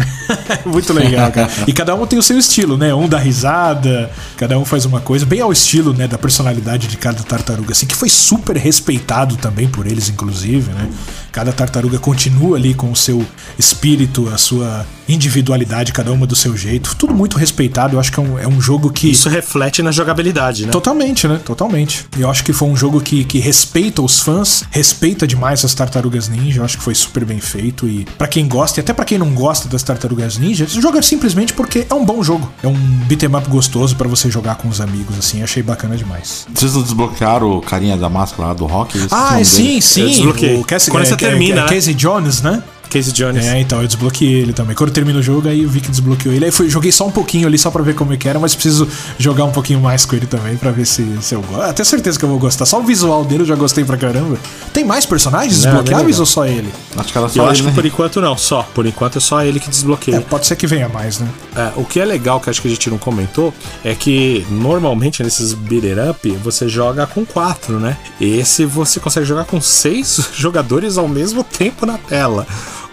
[0.66, 1.48] Muito legal, cara.
[1.66, 2.94] E cada um tem o seu estilo, né?
[2.94, 6.96] Um dá risada, cada um faz uma coisa, bem ao estilo, né, da personalidade de
[6.96, 10.88] cada tartaruga, assim, que foi super respeitado também por eles, inclusive, né?
[11.36, 13.22] Cada tartaruga continua ali com o seu
[13.58, 16.96] espírito, a sua individualidade, cada uma do seu jeito.
[16.96, 17.94] Tudo muito respeitado.
[17.96, 19.10] Eu acho que é um, é um jogo que.
[19.10, 20.72] Isso reflete na jogabilidade, né?
[20.72, 21.38] Totalmente, né?
[21.44, 22.06] Totalmente.
[22.18, 26.26] Eu acho que foi um jogo que, que respeita os fãs, respeita demais as tartarugas
[26.26, 26.60] ninja.
[26.60, 27.86] Eu acho que foi super bem feito.
[27.86, 30.64] E pra quem gosta, e até pra quem não gosta das tartarugas Tartarugas Ninja.
[30.64, 32.50] Esse jogo é simplesmente porque é um bom jogo.
[32.62, 35.42] É um beat'em up gostoso pra você jogar com os amigos, assim.
[35.42, 36.46] Achei bacana demais.
[36.54, 38.98] Vocês não desbloquearam o carinha da máscara lá do rock?
[39.10, 39.82] Ah, sim, dele.
[39.82, 40.00] sim.
[40.02, 40.56] Eu desbloqueei.
[40.56, 41.68] O Cassie, Quando é, você é, termina, é, né?
[41.68, 42.62] Casey Jones, né?
[42.88, 43.44] Casey Jones.
[43.44, 44.74] É, então, eu desbloqueei ele também.
[44.74, 46.44] Quando eu termino o jogo, aí eu vi que desbloqueou ele.
[46.46, 48.54] Aí fui, joguei só um pouquinho ali, só pra ver como é que era, mas
[48.54, 51.62] preciso jogar um pouquinho mais com ele também, pra ver se, se eu gosto.
[51.62, 52.66] Ah, Tenho certeza que eu vou gostar.
[52.66, 54.38] Só o visual dele eu já gostei pra caramba.
[54.72, 56.68] Tem mais personagens Não, desbloqueáveis ou só ele?
[56.96, 57.74] Acho que era só Eu ele, acho que né?
[57.74, 58.62] por enquanto não, só.
[58.74, 60.20] Por enquanto é só ele que É, desbloqueia.
[60.22, 61.28] pode ser que venha mais, né?
[61.54, 63.52] É, o que é legal, que acho que a gente não comentou,
[63.84, 67.96] é que normalmente nesses beater up você joga com quatro, né?
[68.20, 72.46] Esse você consegue jogar com seis jogadores ao mesmo tempo na tela.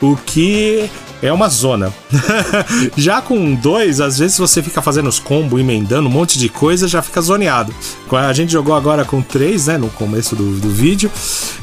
[0.03, 0.89] O que
[1.23, 1.91] é uma zona.
[2.97, 6.87] já com dois, às vezes você fica fazendo os combos, emendando um monte de coisa,
[6.87, 7.73] já fica zoneado.
[8.11, 9.75] A gente jogou agora com três, né?
[9.77, 11.09] No começo do, do vídeo.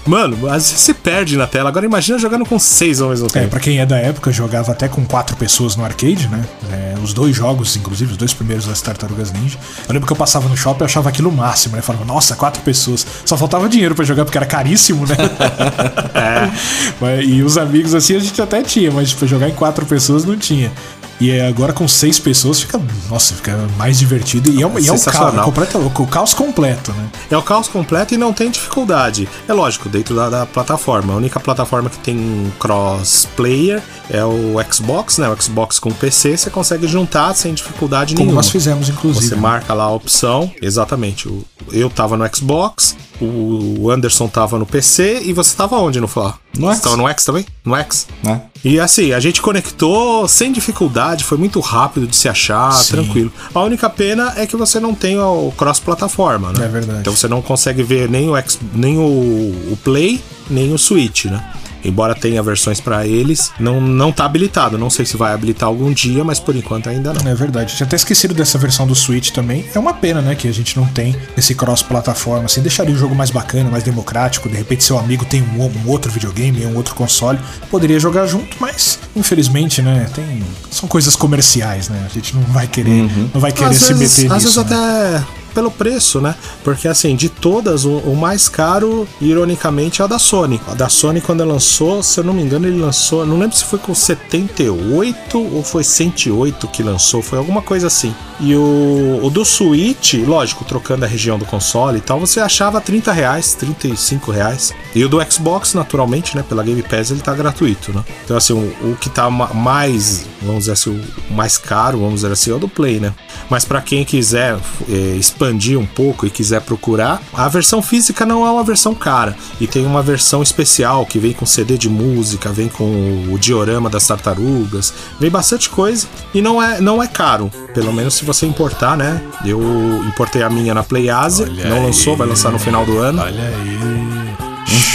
[0.04, 1.68] Mano, às vezes se perde na tela.
[1.68, 3.50] Agora imagina jogando com seis ao mesmo É, tempo.
[3.50, 6.44] pra quem é da época, jogava até com quatro pessoas no arcade, né?
[6.72, 9.58] É, os dois jogos, inclusive, os dois primeiros das Tartarugas Ninja.
[9.86, 11.82] Eu lembro que eu passava no shopping e achava aquilo máximo, né?
[11.82, 13.06] Falava, nossa, quatro pessoas.
[13.24, 15.14] Só faltava dinheiro pra jogar porque era caríssimo, né?
[16.14, 17.20] é.
[17.22, 20.36] E os amigos, assim, a gente até tinha, mas pra jogar em quatro pessoas não
[20.36, 20.72] tinha.
[21.20, 24.48] E é, agora com seis pessoas fica, nossa, fica mais divertido.
[24.50, 27.08] E é, um- e é um caos, completo, o caos completo, né?
[27.30, 29.28] É o caos completo e não tem dificuldade.
[29.46, 31.12] É lógico, dentro da, da plataforma.
[31.12, 35.28] A única plataforma que tem cross-player é o Xbox, né?
[35.28, 38.38] O Xbox com PC você consegue juntar sem dificuldade Como nenhuma.
[38.38, 39.28] nós fizemos, inclusive.
[39.28, 39.40] Você né?
[39.40, 41.28] marca lá a opção, exatamente.
[41.28, 46.08] o- Eu tava no Xbox, o Anderson tava no PC e você tava onde no
[46.08, 46.36] Flá?
[46.56, 46.80] No Você X.
[46.82, 47.46] tava no X também?
[47.64, 48.06] No X?
[48.22, 48.42] Né?
[48.64, 52.92] E assim, a gente conectou sem dificuldade, foi muito rápido de se achar, Sim.
[52.92, 53.32] tranquilo.
[53.54, 56.64] A única pena é que você não tem o cross-plataforma, né?
[56.64, 57.00] É verdade.
[57.00, 61.26] Então você não consegue ver nem o, X, nem o, o Play, nem o Switch,
[61.26, 61.42] né?
[61.84, 64.78] Embora tenha versões pra eles, não, não tá habilitado.
[64.78, 67.30] Não sei se vai habilitar algum dia, mas por enquanto ainda não.
[67.30, 67.76] É verdade.
[67.76, 69.64] Tinha até esquecido dessa versão do Switch também.
[69.74, 72.44] É uma pena, né, que a gente não tem esse cross-plataforma.
[72.44, 74.48] Assim, deixaria o jogo mais bacana, mais democrático.
[74.48, 77.38] De repente, seu amigo tem um, um outro videogame, um outro console,
[77.70, 82.06] poderia jogar junto, mas infelizmente, né, tem são coisas comerciais, né?
[82.08, 84.62] A gente não vai querer, não vai querer às se vezes, meter às nisso.
[84.62, 85.16] vezes né?
[85.16, 86.34] até pelo preço, né?
[86.64, 90.60] Porque assim, de todas, o, o mais caro, ironicamente, é o da Sony.
[90.66, 93.26] A da Sony, quando lançou, se eu não me engano, ele lançou.
[93.26, 98.14] Não lembro se foi com 78 ou foi 108 que lançou, foi alguma coisa assim.
[98.40, 102.80] E o, o do Switch, lógico, trocando a região do console e tal, você achava
[102.80, 104.72] 30 reais, 35 reais.
[104.94, 106.44] E o do Xbox, naturalmente, né?
[106.48, 108.02] Pela Game Pass, ele tá gratuito, né?
[108.24, 110.90] Então, assim, o, o que tá ma- mais, vamos dizer assim,
[111.30, 113.12] o mais caro, vamos dizer assim, é o do Play, né?
[113.50, 114.56] Mas para quem quiser
[114.88, 119.34] eh, expandir um pouco e quiser procurar, a versão física não é uma versão cara.
[119.58, 123.88] E tem uma versão especial que vem com CD de música, vem com o diorama
[123.88, 127.50] das tartarugas, vem bastante coisa e não é, não é caro.
[127.72, 129.22] Pelo menos se você importar, né?
[129.44, 129.60] Eu
[130.06, 133.22] importei a minha na Play Asia, não lançou, vai lançar no final do ano.
[133.22, 133.80] Olha aí.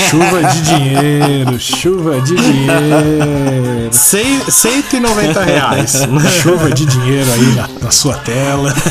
[0.10, 3.64] Chuva de dinheiro, chuva de dinheiro.
[3.91, 5.93] Cem- 190 reais.
[6.41, 8.74] Chuva de dinheiro aí na, na sua tela.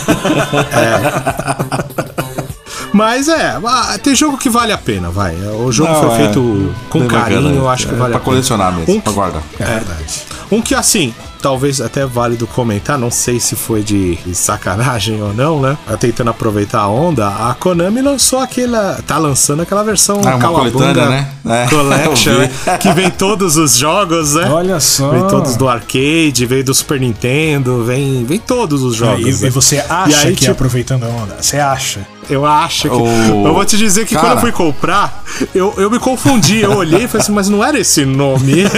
[2.92, 5.34] Mas é, ah, tem jogo que vale a pena, vai.
[5.34, 6.16] O jogo Não, foi é.
[6.18, 7.56] feito com carinho, bacana.
[7.56, 8.32] eu acho que É vale pra a pena.
[8.32, 9.42] colecionar mesmo, Um pra guardar.
[9.58, 10.22] É verdade.
[10.50, 11.12] Um que assim,
[11.44, 15.76] talvez até válido comentar, não sei se foi de sacanagem ou não, né?
[15.86, 18.98] Tá Tentando aproveitar a onda, a Konami lançou aquela.
[19.06, 21.28] tá lançando aquela versão Ah, uma Kawabunga coletânea, né?
[21.46, 22.50] É, Collection, né?
[22.80, 24.48] Que vem todos os jogos, né?
[24.50, 25.10] Olha só.
[25.10, 29.40] Vem todos do arcade, vem do Super Nintendo, vem, vem todos os E, jogos.
[29.42, 29.50] e né?
[29.50, 31.36] você acha E aí, que é tipo, aproveitando a onda?
[31.42, 32.00] Você acha?
[32.30, 32.94] Eu acho que.
[32.96, 34.28] O- Eu vou te dizer que Cara.
[34.28, 35.22] quando eu fui comprar,
[35.54, 36.58] eu, eu me confundi.
[36.62, 38.64] Eu olhei e falei assim, mas não era esse nome.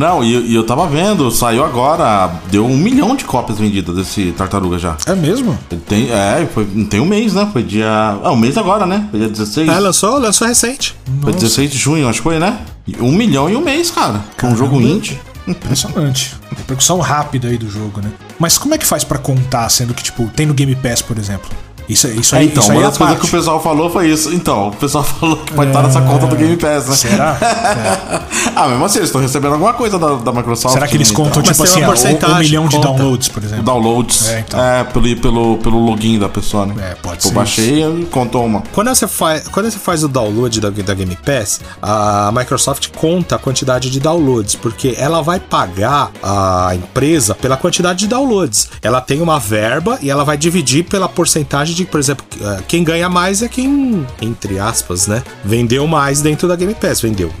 [0.00, 4.32] Não, e, e eu tava vendo, saiu agora, deu um milhão de cópias vendidas desse
[4.32, 4.96] tartaruga já.
[5.04, 5.58] É mesmo?
[5.86, 7.46] Tem, é, foi, tem um mês, né?
[7.52, 7.86] Foi dia.
[8.24, 9.06] Ah, um mês agora, né?
[9.10, 9.68] Foi dia 16.
[9.68, 10.96] é, lançou, lançou recente.
[11.20, 12.60] Foi 16 de junho, acho que foi, né?
[12.86, 14.24] E Um milhão em um mês, cara.
[14.40, 15.20] Com um jogo indie.
[15.46, 16.34] Impressionante.
[16.56, 18.10] Repercussão rápida aí do jogo, né?
[18.38, 21.18] Mas como é que faz pra contar, sendo que, tipo, tem no Game Pass, por
[21.18, 21.50] exemplo?
[21.92, 23.36] Isso, isso É, aí, então, isso aí uma é a das coisas que o parte.
[23.36, 24.32] pessoal falou foi isso.
[24.34, 26.96] Então, o pessoal falou que vai estar nessa conta do Game Pass, né?
[26.96, 27.38] Será?
[27.70, 28.50] É.
[28.56, 30.74] ah, mesmo assim, eles estão recebendo alguma coisa da, da Microsoft.
[30.74, 31.16] Será que eles né?
[31.16, 32.88] contam, Mas tipo assim, ah, um- um milhão de conta.
[32.88, 33.64] downloads, por exemplo?
[33.64, 34.28] Downloads.
[34.28, 34.60] É, É, então.
[34.92, 36.74] pelo, pelo, pelo login da pessoa, né?
[36.78, 38.62] É, pode tipo, ser baixei e contou uma.
[38.72, 43.36] Quando você, faz, quando você faz o download da, da Game Pass, a Microsoft conta
[43.36, 48.68] a quantidade de downloads, porque ela vai pagar a empresa pela quantidade de downloads.
[48.82, 52.84] Ela tem uma verba e ela vai dividir pela porcentagem de, por exemplo, eh, quem
[52.84, 57.00] ganha mais é quem, entre aspas, né, vendeu mais dentro da Game Pass.
[57.00, 57.32] Vendeu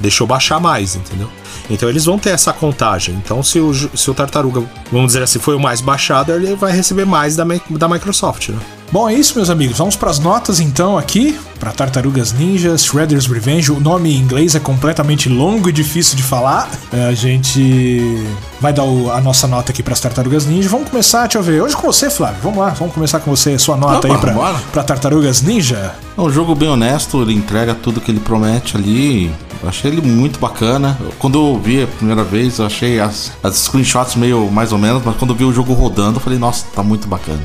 [0.00, 1.28] deixou baixar mais, entendeu?
[1.68, 3.14] Então eles vão ter essa contagem.
[3.14, 6.72] Então se o, se o Tartaruga, vamos dizer assim, foi o mais baixado, ele vai
[6.72, 8.58] receber mais da, da Microsoft, né?
[8.92, 9.78] Bom, é isso, meus amigos.
[9.78, 13.70] Vamos pras notas então aqui para Tartarugas Ninja, Shredder's Revenge.
[13.70, 16.68] O nome em inglês é completamente longo e difícil de falar.
[16.92, 18.24] É, A gente
[18.60, 20.68] vai dar o- a nossa nota aqui pras Tartarugas Ninja.
[20.68, 21.62] Vamos começar, deixa eu ver.
[21.62, 22.38] Hoje com você, Flávio.
[22.42, 25.94] Vamos lá, vamos começar com você, sua nota Opa, aí pra Tartarugas Ninja.
[26.18, 29.32] É um jogo bem honesto, ele entrega tudo que ele promete ali.
[29.62, 30.98] Eu achei ele muito bacana.
[31.20, 35.00] Quando eu vi a primeira vez, eu achei as, as screenshots meio mais ou menos,
[35.04, 37.40] mas quando eu vi o jogo rodando, eu falei, nossa, tá muito bacana.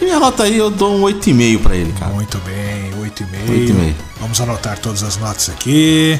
[0.00, 2.12] E minha nota aí, eu dou um 8,5 pra ele, cara.
[2.12, 3.48] Muito bem, 8,5.
[3.48, 3.94] 8,5.
[4.20, 6.18] Vamos anotar todas as notas aqui.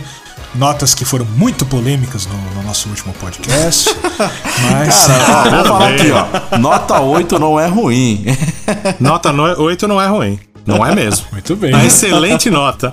[0.55, 3.95] Notas que foram muito polêmicas no, no nosso último podcast.
[4.73, 5.07] mas.
[5.07, 6.57] Cara, ó, vou falar aqui, ó.
[6.59, 8.25] Nota 8 não é ruim.
[8.99, 10.39] Nota no- 8 não é ruim.
[10.67, 11.27] Não é mesmo.
[11.33, 11.73] Muito bem.
[11.73, 12.91] Uma excelente nota.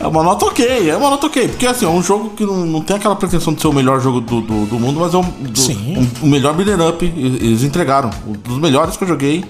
[0.00, 1.48] É uma nota ok, é uma nota ok.
[1.48, 4.00] Porque assim, é um jogo que não, não tem aquela pretensão de ser o melhor
[4.00, 5.96] jogo do, do, do mundo, mas é um, do- Sim.
[6.22, 7.04] um- o melhor beat'em up.
[7.04, 8.10] Eles entregaram.
[8.26, 9.44] Um dos melhores que eu joguei.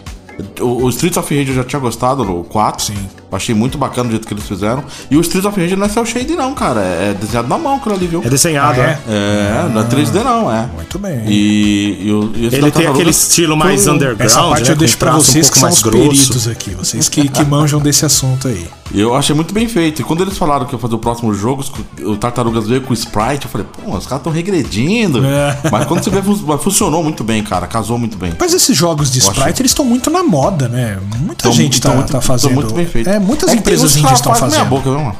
[0.61, 2.85] O, Streets of Rage eu já tinha gostado, o 4.
[2.85, 3.09] Sim.
[3.31, 4.83] Eu achei muito bacana o jeito que eles fizeram.
[5.11, 6.81] E o Streets of Rage não é cel shade, não, cara.
[6.81, 8.23] É desenhado na mão aquilo ali, viu?
[8.25, 8.87] É desenhado, Ah, é?
[8.87, 8.99] né?
[9.07, 10.67] É, não é 3D, não, é.
[10.75, 11.25] Muito bem.
[11.27, 14.65] E, e, o- e esse Ele tem Tartaruga- aquele estilo mais um- underground, Essa parte
[14.65, 14.71] né?
[14.73, 15.99] eu deixo pra vocês um que são mais os grosso.
[16.09, 16.71] peritos aqui.
[16.71, 18.67] Vocês que, que manjam desse assunto aí.
[18.95, 20.01] Eu achei muito bem feito.
[20.01, 21.63] E quando eles falaram que ia fazer o próximo jogo,
[22.05, 25.23] o Tartarugas veio com o Sprite, eu falei, pô, os caras estão regredindo.
[25.23, 25.59] É.
[25.71, 26.23] Mas quando você vê,
[26.59, 27.67] funcionou muito bem, cara.
[27.67, 28.33] Casou muito bem.
[28.41, 30.99] Mas esses jogos de sprite, acho- eles estão muito na moda, né?
[31.21, 32.55] Muita Tão- gente tá, muito- tá fazendo.
[32.55, 33.11] muito bem feito.
[33.11, 34.65] É, muitas É que tem empresas caras estão fazendo.
[34.67, 35.17] boca, viu, mano?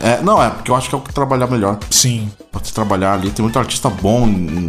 [0.00, 1.78] É, não, é, porque eu acho que é o que trabalhar melhor.
[1.90, 2.30] Sim.
[2.52, 3.30] Pra se trabalhar ali.
[3.30, 4.68] Tem muito artista bom em,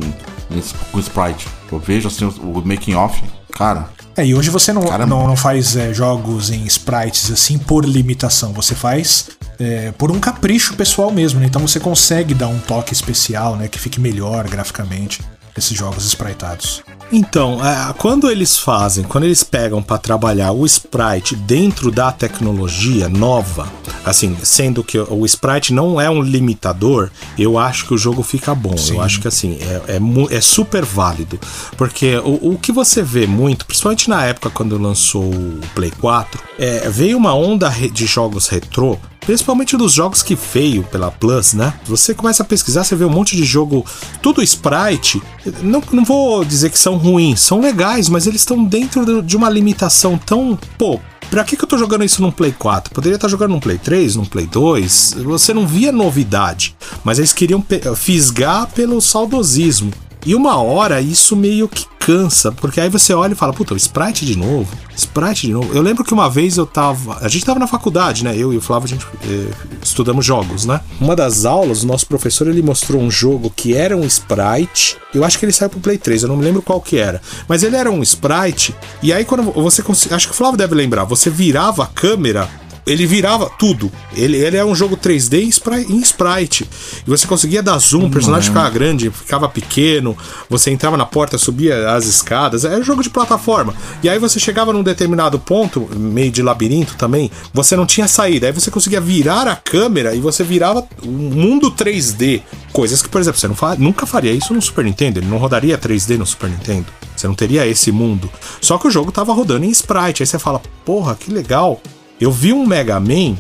[0.52, 1.48] em- com Sprite.
[1.72, 3.22] Eu vejo assim o, o making off.
[3.54, 7.58] Cara, É, e hoje você não, Cara, não, não faz é, jogos em sprites assim
[7.58, 8.52] por limitação.
[8.54, 11.46] Você faz é, por um capricho pessoal mesmo, né?
[11.46, 13.68] Então você consegue dar um toque especial, né?
[13.68, 15.22] Que fique melhor graficamente
[15.58, 16.82] esses jogos spritados.
[17.12, 23.08] Então, é, quando eles fazem, quando eles pegam para trabalhar o sprite dentro da tecnologia
[23.08, 23.72] nova,
[24.04, 28.56] assim, sendo que o sprite não é um limitador, eu acho que o jogo fica
[28.56, 28.76] bom.
[28.90, 31.40] Eu acho que assim, é, é, é super válido.
[31.78, 36.42] Porque o, o que você vê muito, principalmente na época quando lançou o Play 4,
[36.58, 41.74] é, veio uma onda de jogos retrô Principalmente dos jogos que veio pela Plus, né?
[41.86, 43.86] Você começa a pesquisar, você vê um monte de jogo,
[44.22, 45.22] tudo sprite.
[45.62, 49.50] Não, não vou dizer que são ruins, são legais, mas eles estão dentro de uma
[49.50, 50.58] limitação tão.
[50.78, 52.94] Pô, pra que, que eu tô jogando isso num Play 4?
[52.94, 55.16] Poderia estar jogando num Play 3, num Play 2.
[55.24, 59.92] Você não via novidade, mas eles queriam fisgar pelo saudosismo.
[60.26, 64.28] E uma hora isso meio que cansa, porque aí você olha e fala, puta, Sprite
[64.28, 65.74] de novo, Sprite de novo.
[65.74, 67.18] Eu lembro que uma vez eu tava.
[67.20, 68.38] A gente tava na faculdade, né?
[68.38, 70.82] Eu e o Flávio, a gente eh, estudamos jogos, né?
[71.02, 74.98] Uma das aulas, o nosso professor ele mostrou um jogo que era um Sprite.
[75.16, 77.20] Eu acho que ele saiu pro Play 3, eu não me lembro qual que era.
[77.48, 79.84] Mas ele era um Sprite, e aí quando você.
[80.12, 82.48] Acho que o Flávio deve lembrar, você virava a câmera
[82.86, 83.92] ele virava tudo.
[84.16, 86.70] Ele, ele é um jogo 3D em spri- em sprite.
[87.06, 90.18] E você conseguia dar zoom, o personagem ficava grande, ficava pequeno.
[90.50, 92.64] Você entrava na porta, subia as escadas.
[92.66, 93.74] Era um jogo de plataforma.
[94.04, 98.48] E aí você chegava num determinado ponto, meio de labirinto também, você não tinha saída.
[98.48, 102.42] Aí você conseguia virar a câmera e você virava um mundo 3D.
[102.72, 105.20] Coisas que, por exemplo, você fa- nunca faria isso no Super Nintendo.
[105.20, 106.86] Ele não rodaria 3D no Super Nintendo.
[107.16, 108.30] Você não teria esse mundo.
[108.60, 110.22] Só que o jogo tava rodando em sprite.
[110.22, 111.82] Aí você fala, porra, que legal.
[112.20, 113.36] Eu vi um Mega Man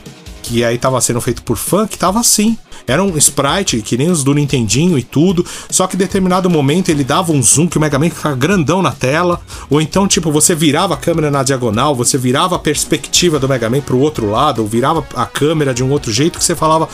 [0.45, 2.55] que aí tava sendo feito por fã que tava assim.
[2.87, 6.89] Era um sprite, que nem os do Nintendinho e tudo, só que em determinado momento
[6.89, 10.31] ele dava um zoom que o Mega Man ficava grandão na tela, ou então, tipo,
[10.31, 14.29] você virava a câmera na diagonal, você virava a perspectiva do Mega Man pro outro
[14.29, 16.87] lado, ou virava a câmera de um outro jeito que você falava,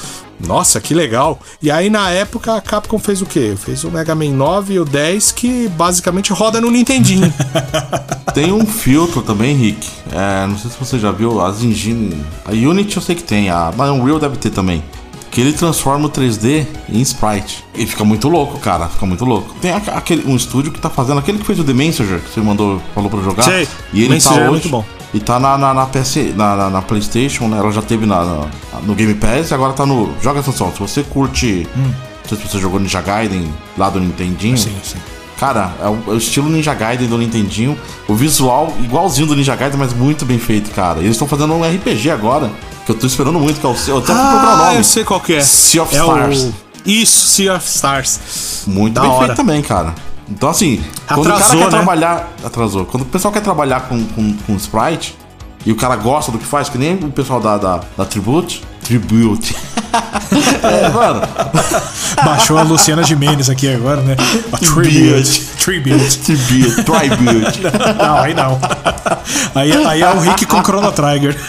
[0.45, 1.39] nossa, que legal.
[1.61, 3.55] E aí na época a Capcom fez o quê?
[3.57, 7.31] Fez o Mega Man 9 e o 10 que basicamente roda no Nintendinho.
[8.33, 9.87] Tem um filtro também, Rick.
[10.11, 12.23] É, não sei se você já viu, as engine.
[12.45, 14.81] A Unity eu sei que tem, a Unreal deve ter também.
[15.31, 17.63] Que ele transforma o 3D em sprite.
[17.73, 18.89] E fica muito louco, cara.
[18.89, 19.55] Fica muito louco.
[19.61, 22.41] Tem aquele, um estúdio que tá fazendo aquele que fez o The Messenger, que você
[22.41, 23.43] mandou, falou pra jogar.
[23.43, 23.65] Sei.
[23.93, 24.85] E ele Messenger tá é hoje, muito bom.
[25.13, 27.57] E tá na, na, na PS, na, na, na Playstation, né?
[27.59, 28.47] Ela já teve na, na-
[28.83, 30.13] no Game Pass e agora tá no.
[30.21, 30.69] Joga essa só.
[30.71, 31.65] Se você curte.
[31.75, 31.93] Não
[32.27, 34.57] sei se você jogou Ninja Gaiden lá do Nintendinho.
[34.57, 34.97] Sim, sim.
[35.39, 37.77] Cara, é o, é o estilo Ninja Gaiden do Nintendinho.
[38.07, 40.99] O visual igualzinho do Ninja Gaiden, mas muito bem feito, cara.
[40.99, 42.51] Eles estão fazendo um RPG agora,
[42.85, 43.75] que eu tô esperando muito, que é o.
[43.87, 44.77] Eu até fui procurar o ah, nome.
[44.77, 45.41] eu sei qual que é.
[45.41, 46.41] Sea of é Stars.
[46.43, 46.53] O...
[46.85, 48.63] Isso, Sea of Stars.
[48.67, 49.25] Muito Da bem hora.
[49.25, 49.93] feito também, cara.
[50.29, 51.69] Então, assim, quando o cara Atrasou, quer né?
[51.71, 52.33] trabalhar.
[52.43, 52.85] Atrasou.
[52.85, 55.17] Quando o pessoal quer trabalhar com, com, com sprite,
[55.65, 58.63] e o cara gosta do que faz, que nem o pessoal da, da, da Tribute.
[58.83, 59.55] Tribute.
[60.63, 61.21] é, mano.
[62.25, 64.15] Baixou a Luciana Gimenez aqui agora, né?
[64.51, 65.41] A Tribute.
[65.57, 66.17] Tribute.
[66.19, 66.83] Tribute.
[66.83, 67.61] Tribute.
[68.01, 68.59] Não, aí não.
[69.53, 71.37] Aí, aí é o Rick com Chrono Trigger.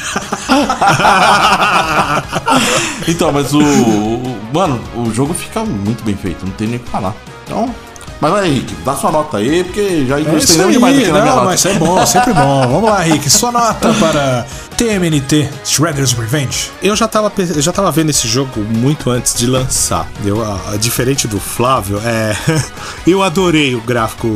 [3.08, 6.80] então, mas o, o- Mano, o jogo fica muito bem feito, não tem nem o
[6.80, 7.14] que falar.
[7.44, 7.74] Então.
[8.22, 11.06] Mas vai, Henrique, dá sua nota aí, porque já É isso estendemos aí, demais aqui
[11.08, 11.44] na minha não, nota.
[11.44, 12.60] mas é bom, sempre bom.
[12.70, 13.28] Vamos lá, Rick.
[13.28, 16.70] Sua nota para TMNT Shredder's Revenge.
[16.80, 20.06] Eu já tava, eu já tava vendo esse jogo muito antes de lançar.
[20.24, 22.36] Eu, a- a- diferente do Flávio, é,
[23.04, 24.28] eu adorei o gráfico,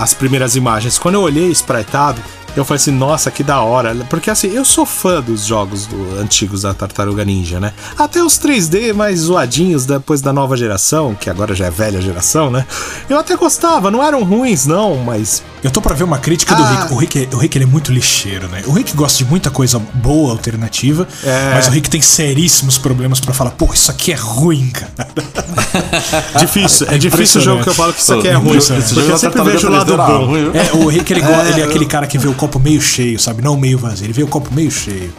[0.00, 0.98] as primeiras imagens.
[0.98, 2.20] Quando eu olhei spriteado,
[2.56, 3.94] eu falei assim, nossa, que da hora.
[4.08, 7.72] Porque assim, eu sou fã dos jogos do- antigos da Tartaruga Ninja, né?
[7.96, 12.50] Até os 3D mais zoadinhos depois da nova geração, que agora já é velha geração,
[12.50, 12.66] né?
[13.08, 16.62] Eu até gostava, não eram ruins, não, mas Eu tô pra ver uma crítica do
[16.62, 16.70] Ah.
[16.82, 16.92] Rick.
[16.92, 18.62] O Rick, o Rick ele é muito lixeiro, né?
[18.66, 21.50] O Rick gosta de muita coisa boa, alternativa, É.
[21.54, 24.90] mas o Rick tem seríssimos problemas pra falar, pô, isso aqui é ruim, cara.
[26.40, 26.86] difícil.
[26.90, 28.58] É, difícil o jogo que eu falo que isso aqui é ruim.
[28.58, 30.34] Porque eu sempre Tartaruga vejo o lado 3D era bom.
[30.54, 33.18] É, o Rick ele, É, ele é aquele cara que vê o copo meio cheio,
[33.18, 33.42] sabe?
[33.42, 34.06] Não meio vazio.
[34.06, 35.12] Ele vê o copo meio cheio.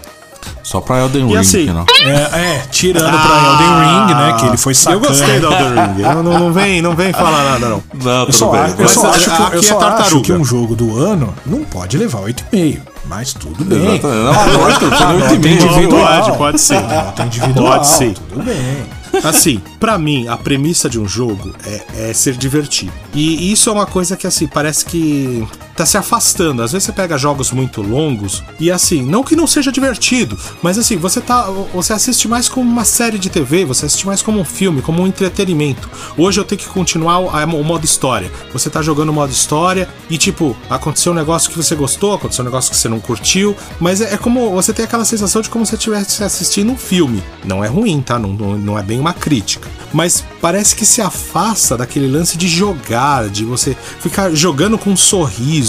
[0.64, 1.86] Só pra Elden E Ring, assim, que não.
[2.06, 4.38] É, é, tirando pra Elden Ring, né?
[4.40, 5.08] Que ele foi Eu sacando.
[5.08, 6.02] gostei do Elden Ring.
[6.04, 7.84] Eu não, não, vem, não vem falar nada, não.
[8.02, 8.62] Não, Eu tudo só, bem.
[8.62, 11.34] acho, eu só acho que, eu aqui é só acho que um jogo do ano
[11.46, 12.80] não pode levar 8,5.
[13.06, 13.78] Mas tudo bem.
[13.96, 14.04] Exatamente.
[14.04, 15.56] Não, não, Ah, nota e meio.
[15.62, 16.38] individual.
[16.38, 16.82] Pode, ser.
[16.82, 17.72] Nota individual.
[17.74, 18.14] Pode ser.
[18.14, 18.86] Tudo bem.
[19.24, 22.94] Assim, pra mim, a premissa de um jogo é, é ser divertido.
[23.14, 26.62] E isso é uma coisa que, assim, parece que tá se afastando.
[26.62, 30.78] Às vezes você pega jogos muito longos e, assim, não que não seja divertido, mas,
[30.78, 31.50] assim, você tá.
[31.74, 35.02] Você assiste mais como uma série de TV, você assiste mais como um filme, como
[35.02, 35.90] um entretenimento.
[36.18, 38.32] Hoje eu tenho que continuar o, modo história.
[38.54, 42.44] Você tá jogando o modo história e, tipo, aconteceu um negócio que você gostou, aconteceu
[42.44, 44.52] um negócio que você não curtiu, mas é, é como.
[44.52, 47.24] Você tem aquela sensação de como se estivesse assistindo um filme.
[47.44, 48.20] Não é ruim, tá?
[48.20, 49.70] Não, não, não é bem uma crítica.
[49.94, 54.98] Mas parece que se afasta daquele lance de jogar, de você ficar jogando com um
[54.98, 55.61] sorriso.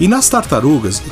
[0.00, 1.02] E nas tartarugas.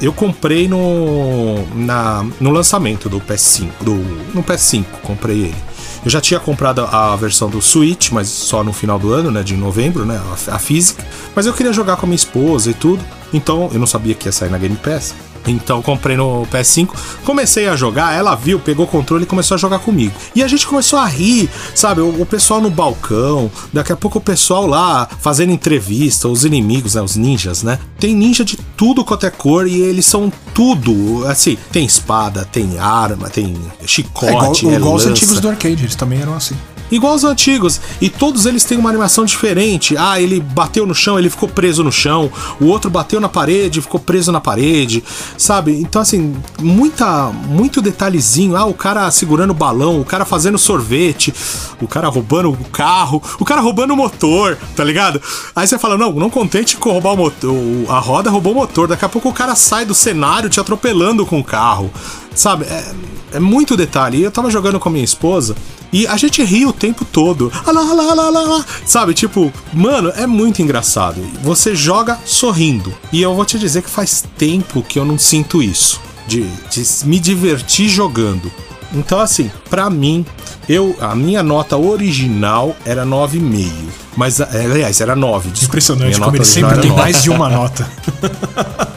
[0.00, 3.68] Eu comprei no, na, no lançamento do PS5.
[3.82, 3.94] Do,
[4.34, 5.70] no PS5, comprei ele.
[6.02, 9.42] Eu já tinha comprado a versão do Switch, mas só no final do ano, né?
[9.42, 10.18] De novembro, né?
[10.48, 11.04] A, a física.
[11.36, 13.04] Mas eu queria jogar com a minha esposa e tudo.
[13.32, 15.14] Então, eu não sabia que ia sair na Game Pass.
[15.46, 16.90] Então comprei no PS5,
[17.24, 20.12] comecei a jogar, ela viu, pegou o controle e começou a jogar comigo.
[20.34, 22.00] E a gente começou a rir, sabe?
[22.00, 26.94] O, o pessoal no balcão, daqui a pouco o pessoal lá fazendo entrevista, os inimigos,
[26.94, 27.02] né?
[27.02, 27.78] Os ninjas, né?
[27.98, 31.24] Tem ninja de tudo quanto é cor e eles são tudo.
[31.26, 35.10] Assim, tem espada, tem arma, tem É igual, chicote, é igual os lança.
[35.10, 36.56] antigos do arcade, eles também eram assim.
[36.90, 37.80] Igual os antigos.
[38.00, 39.96] E todos eles têm uma animação diferente.
[39.96, 42.30] Ah, ele bateu no chão, ele ficou preso no chão.
[42.60, 45.02] O outro bateu na parede, ficou preso na parede.
[45.36, 45.80] Sabe?
[45.80, 48.56] Então, assim, muita, muito detalhezinho.
[48.56, 51.32] Ah, o cara segurando o balão, o cara fazendo sorvete,
[51.80, 55.20] o cara roubando o carro, o cara roubando o motor, tá ligado?
[55.54, 57.54] Aí você fala: não, não contente com roubar o motor.
[57.88, 58.88] A roda roubou o motor.
[58.88, 61.90] Daqui a pouco o cara sai do cenário te atropelando com o carro.
[62.34, 62.64] Sabe?
[62.64, 62.84] É,
[63.32, 64.18] é muito detalhe.
[64.18, 65.54] E eu tava jogando com a minha esposa
[65.92, 67.52] e a gente ri o tempo todo.
[67.66, 68.64] Ah lá, ah lá, ah lá, ah lá, ah lá.
[68.86, 69.14] Sabe?
[69.14, 71.20] Tipo, mano, é muito engraçado.
[71.42, 72.94] Você joga sorrindo.
[73.12, 76.00] E eu vou te dizer que faz tempo que eu não sinto isso.
[76.26, 78.52] De, de me divertir jogando.
[78.92, 80.24] Então, assim, pra mim,
[80.68, 83.70] eu a minha nota original era 9,5.
[84.16, 85.50] Mas, aliás, era 9.
[85.50, 85.66] desculpa.
[85.66, 87.02] Impressionante como ele sempre tem 9.
[87.02, 87.88] mais de uma nota.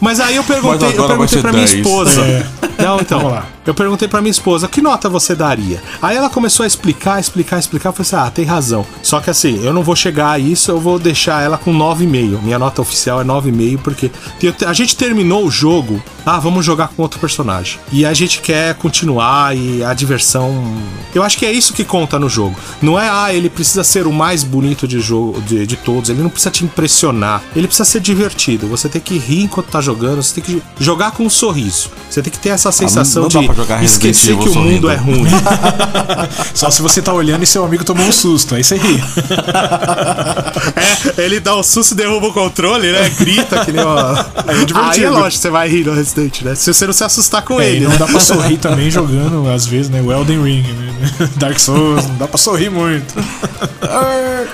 [0.00, 1.78] Mas aí eu perguntei, eu perguntei pra minha 10.
[1.78, 2.20] esposa.
[2.20, 2.46] É.
[2.82, 3.18] Não, então.
[3.18, 3.46] Vamos lá.
[3.68, 5.82] Eu perguntei pra minha esposa, que nota você daria?
[6.00, 7.90] Aí ela começou a explicar, explicar, explicar.
[7.90, 8.86] Eu falei assim, ah, tem razão.
[9.02, 12.40] Só que assim, eu não vou chegar a isso, eu vou deixar ela com 9,5.
[12.42, 14.10] Minha nota oficial é 9,5, porque
[14.66, 16.02] a gente terminou o jogo.
[16.24, 17.78] Ah, vamos jogar com outro personagem.
[17.92, 20.62] E a gente quer continuar e a diversão.
[21.14, 22.56] Eu acho que é isso que conta no jogo.
[22.80, 26.08] Não é, ah, ele precisa ser o mais bonito de jogo de, de todos.
[26.08, 27.42] Ele não precisa te impressionar.
[27.54, 28.66] Ele precisa ser divertido.
[28.68, 30.22] Você tem que rir enquanto tá jogando.
[30.22, 31.90] Você tem que jogar com um sorriso.
[32.08, 34.54] Você tem que ter essa sensação não dá de jogar Resident esquecer Evil que o
[34.54, 34.90] mundo sorrindo.
[34.90, 35.24] é ruim.
[36.54, 39.02] Só se você tá olhando e seu amigo tomou um susto, aí você ri.
[41.16, 43.08] é, ele dá um susto e derruba o controle, né?
[43.18, 44.26] Grita que nem uma.
[44.46, 44.78] Aí é divertido.
[44.80, 46.54] Aí é lógico, você vai rir no Resident, né?
[46.54, 47.84] Se você não se assustar com É, e ele.
[47.84, 47.98] não né?
[47.98, 50.00] dá pra sorrir também jogando, às vezes, né?
[50.02, 50.87] O Elden Ring, né?
[51.36, 53.14] Dark Souls, não dá pra sorrir muito.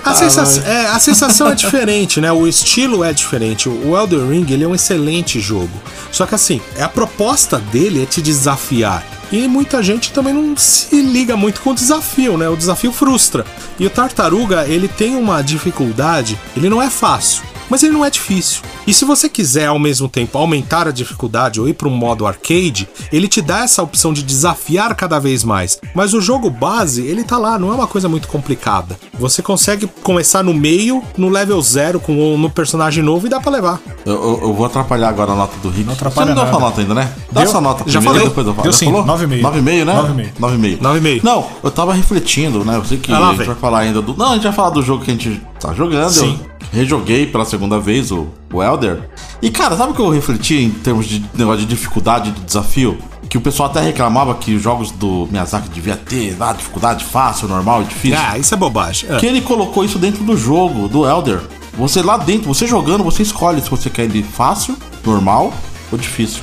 [0.05, 2.31] A, sensação, é, a sensação é diferente, né?
[2.33, 3.69] O estilo é diferente.
[3.69, 5.71] O Elden Ring ele é um excelente jogo.
[6.11, 9.05] Só que assim, a proposta dele é te desafiar.
[9.33, 12.49] E muita gente também não se liga muito com o desafio, né?
[12.49, 13.45] O desafio frustra.
[13.79, 17.43] E o Tartaruga, ele tem uma dificuldade, ele não é fácil.
[17.71, 18.63] Mas ele não é difícil.
[18.87, 22.27] E se você quiser ao mesmo tempo aumentar a dificuldade ou ir para um modo
[22.27, 25.79] arcade, ele te dá essa opção de desafiar cada vez mais.
[25.95, 28.99] Mas o jogo base, ele tá lá, não é uma coisa muito complicada.
[29.19, 33.41] Você consegue começar no meio, no level zero, com um no personagem novo e dá
[33.41, 33.81] pra levar.
[34.05, 35.85] Eu, eu- eu vou atrapalhar agora a nota do Rick.
[35.85, 36.51] Não atrapalha Você não deu nada.
[36.59, 37.13] sua nota ainda, né?
[37.33, 37.51] Dá Deu?
[37.51, 38.29] sua nota Já primeiro, falei.
[38.29, 38.63] depois eu falo.
[38.65, 39.05] Deu Já sim, falou?
[39.05, 39.43] 9,5.
[39.43, 39.95] 9,5, né?
[39.95, 40.33] 9,5.
[40.41, 40.81] 9,5.
[40.81, 41.21] 9,5.
[41.25, 42.77] Não, eu tava refletindo, né?
[42.77, 44.15] Eu sei que Ah, lá a gente vai falar ainda do...
[44.17, 46.11] Não, a gente vai falar do jogo que a gente tá jogando.
[46.11, 46.39] Sim.
[46.73, 49.09] Eu rejoguei pela segunda vez o, o Elder.
[49.41, 52.99] E, cara, sabe o que eu refleti em termos de negócio de dificuldade, de desafio?
[53.29, 57.49] Que o pessoal até reclamava que os jogos do Miyazaki devia ter lá, dificuldade fácil,
[57.49, 58.19] normal e difícil.
[58.21, 59.11] Ah, isso é bobagem.
[59.11, 59.17] É.
[59.17, 61.41] que ele colocou isso dentro do jogo, do Elder.
[61.77, 65.53] Você lá dentro, você jogando, você escolhe se você quer ele fácil, normal
[65.91, 66.43] ou difícil.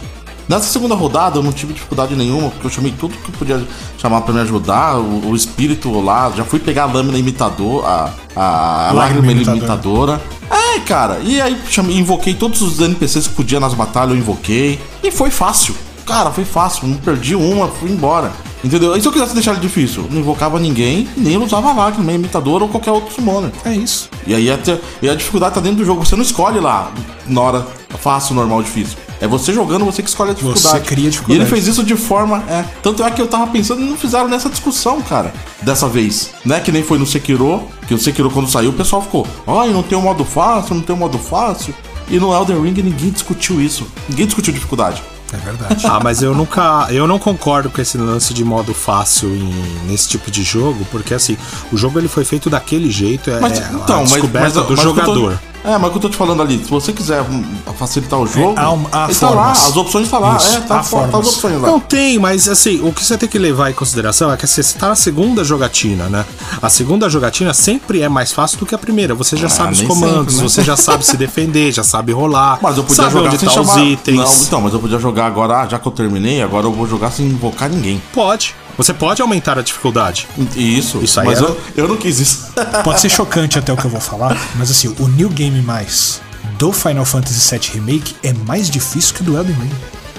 [0.51, 3.65] Nessa segunda rodada eu não tive dificuldade nenhuma, porque eu chamei tudo que podia
[3.97, 8.09] chamar pra me ajudar, o, o espírito lá, já fui pegar a lâmina imitador, a,
[8.35, 9.57] a, a Lágrima imitadora.
[9.57, 10.21] imitadora.
[10.51, 14.77] É, cara, e aí chamei, invoquei todos os NPCs que podia nas batalhas, eu invoquei.
[15.01, 15.73] E foi fácil.
[16.05, 18.33] Cara, foi fácil, não perdi uma, fui embora.
[18.61, 18.93] Entendeu?
[18.97, 20.05] E se eu quisesse deixar ele difícil?
[20.11, 23.51] Não invocava ninguém, nem usava lágrima, imitador ou qualquer outro summoner.
[23.63, 24.09] É isso.
[24.27, 26.05] E aí até, e a dificuldade tá dentro do jogo.
[26.05, 26.91] Você não escolhe lá
[27.25, 27.67] na hora
[28.01, 28.97] fácil, normal, difícil.
[29.21, 30.83] É você jogando, você que escolhe a dificuldade.
[30.85, 31.39] cria a dificuldade.
[31.39, 32.43] E ele fez isso de forma.
[32.49, 35.31] É, tanto é que eu tava pensando e não fizeram nessa discussão, cara.
[35.61, 36.31] Dessa vez.
[36.43, 36.59] Né?
[36.59, 37.63] Que nem foi no Sekiro.
[37.87, 39.27] Que o Sekiro, quando saiu, o pessoal ficou.
[39.45, 41.73] Ai, não tem um modo fácil, não tem um modo fácil.
[42.09, 43.85] E no Elden Ring ninguém discutiu isso.
[44.09, 45.01] Ninguém discutiu dificuldade.
[45.31, 45.85] É verdade.
[45.87, 46.87] Ah, mas eu nunca.
[46.89, 51.13] Eu não concordo com esse lance de modo fácil em- nesse tipo de jogo, porque
[51.13, 51.37] assim,
[51.71, 54.53] o jogo ele foi feito daquele jeito, é Mas, é então, a mas, descoberta mas-
[54.53, 55.39] do mas o tô- jogador.
[55.63, 57.43] É, mas o que eu tô te falando ali, se você quiser hum,
[57.77, 60.61] facilitar o jogo, há um- há ele tá lá, as opções tá lá, Isso, é,
[60.61, 61.67] tá, há tá as opções lá.
[61.67, 64.61] Não tem, mas assim, o que você tem que levar em consideração é que assim,
[64.61, 66.25] você tá na segunda jogatina, né?
[66.61, 69.13] A segunda jogatina sempre é mais fácil do que a primeira.
[69.15, 70.49] Você já sabe os comandos, sempre, né?
[70.49, 72.59] você já sabe se defender, já sabe rolar.
[72.61, 73.75] Mas eu podia sabe jogar sem tá chamar...
[73.75, 74.17] os itens.
[74.17, 76.87] Não, então, mas eu podia jogar agora, ah, já que eu terminei, agora eu vou
[76.87, 78.01] jogar sem invocar ninguém.
[78.13, 78.55] Pode.
[78.77, 80.27] Você pode aumentar a dificuldade.
[80.55, 82.51] Isso, Isso aí mas era- eu, eu não quis isso.
[82.83, 86.21] Pode ser chocante até o que eu vou falar, mas assim, o New Game Mais
[86.57, 89.71] do Final Fantasy VII Remake é mais difícil que o do Elden Ring.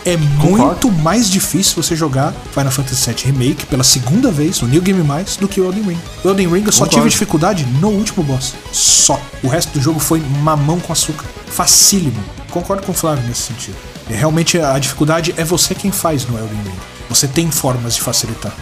[0.05, 4.82] É muito mais difícil você jogar Final Fantasy VII Remake pela segunda vez, o New
[4.82, 5.98] Game Mais, do que o Elden Ring.
[6.24, 6.94] O Elden Ring eu só Concordo.
[6.96, 8.55] tive dificuldade no último boss.
[8.72, 9.20] Só.
[9.44, 11.24] O resto do jogo foi mamão com açúcar.
[11.46, 12.18] Facílimo.
[12.50, 13.76] Concordo com o Flávio nesse sentido.
[14.11, 16.78] E realmente a dificuldade é você quem faz no Elden Ring.
[17.14, 18.52] Você tem formas de facilitar.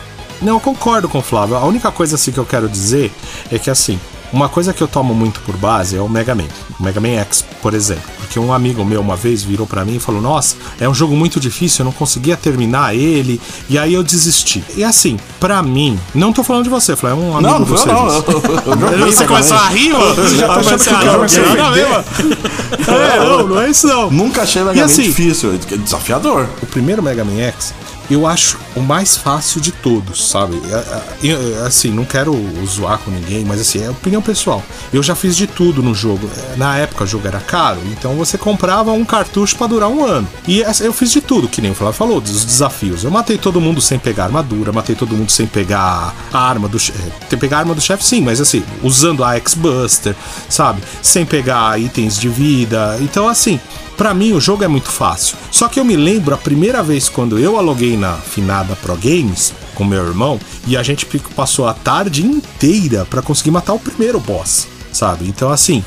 [0.41, 1.57] Não, eu concordo com o Flávio.
[1.57, 3.13] A única coisa assim que eu quero dizer
[3.53, 4.01] é que assim,
[4.33, 6.45] uma coisa que eu tomo muito por base é o Mega Man.
[6.79, 8.05] O Mega Man X, por exemplo.
[8.21, 11.17] Porque um amigo meu uma vez virou pra mim e falou: Nossa, é um jogo
[11.17, 13.41] muito difícil, eu não conseguia terminar ele.
[13.69, 14.63] E aí eu desisti.
[14.77, 17.77] E assim, pra mim, não tô falando de você, Flávio, é um amigo Não, não
[17.77, 18.07] eu, não.
[18.07, 20.15] Eu, joguei Você começou a rir, mano?
[20.15, 22.05] Você já tá achando que a ver, mano.
[22.91, 24.11] É, não, não é isso não.
[24.11, 26.49] Nunca achei Mega Man assim- difícil, é desafiador.
[26.63, 27.75] O primeiro Mega Man X,
[28.11, 30.61] eu acho o mais fácil de todos, sabe?
[30.71, 31.03] É, é,
[31.33, 32.35] eu, assim, não quero
[32.67, 34.63] zoar com ninguém, mas assim, é opinião pessoal.
[34.93, 36.29] Eu já fiz de tudo no jogo.
[36.53, 40.05] É, Na época o jogo era caro, então você comprava um cartucho pra durar um
[40.05, 40.29] ano.
[40.47, 43.05] E eu fiz de tudo, que nem o Flávio falou, dos desafios.
[43.05, 46.79] Eu matei todo mundo sem pegar armadura, matei todo mundo sem pegar a arma do
[46.79, 47.11] chefe.
[47.37, 50.15] Pegar a arma do chefe, sim, mas assim, usando a X-Buster,
[50.49, 50.83] sabe?
[51.01, 52.99] Sem pegar itens de vida.
[53.01, 53.59] Então, assim,
[54.01, 55.37] Pra mim, o jogo é muito fácil.
[55.51, 59.53] Só que eu me lembro a primeira vez quando eu aluguei na finada Pro Games
[59.75, 61.05] com meu irmão e a gente
[61.37, 64.67] passou a tarde inteira pra conseguir matar o primeiro boss.
[64.91, 65.29] Sabe?
[65.29, 65.85] Então, assim,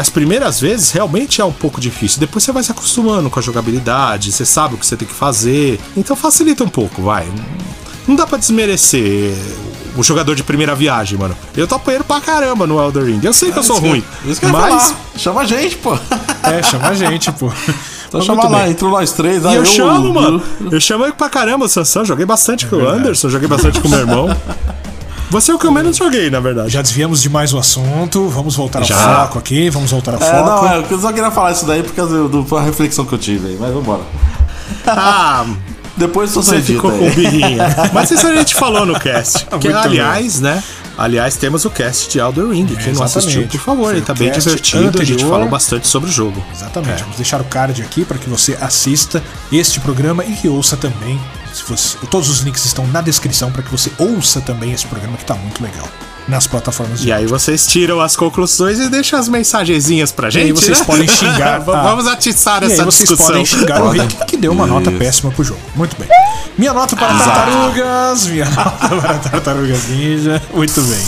[0.00, 2.18] as primeiras vezes realmente é um pouco difícil.
[2.18, 5.14] Depois você vai se acostumando com a jogabilidade, você sabe o que você tem que
[5.14, 5.78] fazer.
[5.96, 7.24] Então facilita um pouco, vai.
[8.08, 9.32] Não dá pra desmerecer
[9.96, 11.36] o jogador de primeira viagem, mano.
[11.56, 13.20] Eu tô apanhando pra caramba no Elder Ring.
[13.22, 14.02] Eu sei que eu sou ruim.
[14.24, 14.96] Isso que eu ia mas falar.
[15.16, 15.98] Chama a gente, pô.
[16.42, 17.50] É, chama a gente, pô.
[18.14, 18.70] Então Mas chama lá, bem.
[18.70, 19.42] entrou nós três.
[19.42, 20.40] E aí eu chamo, mano.
[20.70, 22.04] Eu chamo pra caramba, o Sansão.
[22.04, 24.36] Joguei bastante com o Anderson, joguei bastante com o meu irmão.
[25.30, 26.68] Você é o que eu menos joguei, na verdade.
[26.70, 28.94] Já desviamos demais o assunto, vamos voltar ao Já.
[29.24, 30.46] foco aqui, vamos voltar ao É, foco.
[30.64, 33.18] não, é, eu só queria falar isso daí por causa do- da reflexão que eu
[33.18, 34.02] tive aí, mas vambora.
[34.86, 35.44] Ah,
[35.96, 37.10] Depois você você ficou com aí.
[37.14, 37.64] birrinha.
[37.92, 39.46] Mas isso a gente falou no cast.
[39.60, 40.62] Que, Muito aliás, né?
[40.96, 42.66] Aliás, temos o cast de Elder Ring.
[42.66, 44.78] Quem não assistiu, por favor, Foi ele tá bem cast divertido.
[45.00, 45.30] A gente anterior.
[45.30, 46.44] falou bastante sobre o jogo.
[46.54, 47.00] Exatamente.
[47.02, 49.22] Vamos deixar o card aqui para que você assista
[49.52, 51.20] este programa e que ouça também.
[51.52, 55.16] Se você- todos os links estão na descrição para que você ouça também esse programa
[55.16, 55.88] que tá muito legal.
[56.26, 60.44] Nas plataformas de E aí vocês tiram as conclusões e deixam as mensagenzinhas pra gente.
[60.46, 60.84] aí vocês né?
[60.86, 61.58] podem xingar.
[61.58, 63.26] V- Vamos atiçar E aí essa vocês discussão.
[63.26, 63.90] podem xingar o.
[63.90, 64.98] Rick, que deu uma nota Isso.
[64.98, 65.60] péssima pro jogo.
[65.76, 66.08] Muito bem.
[66.56, 68.26] Minha nota para tartarugas.
[68.26, 70.40] Minha nota para tartarugas ninja.
[70.54, 71.04] Muito bem.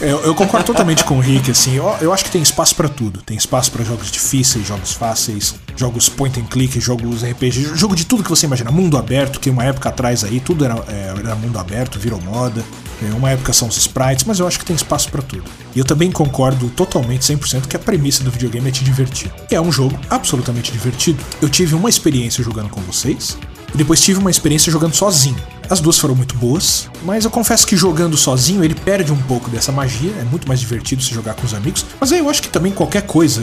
[0.00, 1.74] Eu, eu concordo totalmente com o Rick, assim.
[1.74, 3.20] Eu, eu acho que tem espaço pra tudo.
[3.20, 8.06] Tem espaço pra jogos difíceis, jogos fáceis, jogos point and click, jogos RPG, jogo de
[8.06, 8.70] tudo que você imagina.
[8.70, 12.64] Mundo aberto, que uma época atrás aí tudo era, é, era mundo aberto, virou moda.
[13.02, 15.44] É, Uma época são os sprites, mas eu acho que tem espaço pra tudo.
[15.74, 19.30] E eu também concordo totalmente, 100%, que a premissa do videogame é te divertir.
[19.50, 21.22] E é um jogo absolutamente divertido.
[21.40, 23.38] Eu tive uma experiência jogando com vocês,
[23.74, 25.36] depois tive uma experiência jogando sozinho.
[25.70, 29.50] As duas foram muito boas, mas eu confesso que jogando sozinho ele perde um pouco
[29.50, 30.10] dessa magia.
[30.18, 31.84] É muito mais divertido se jogar com os amigos.
[32.00, 33.42] Mas aí eu acho que também qualquer coisa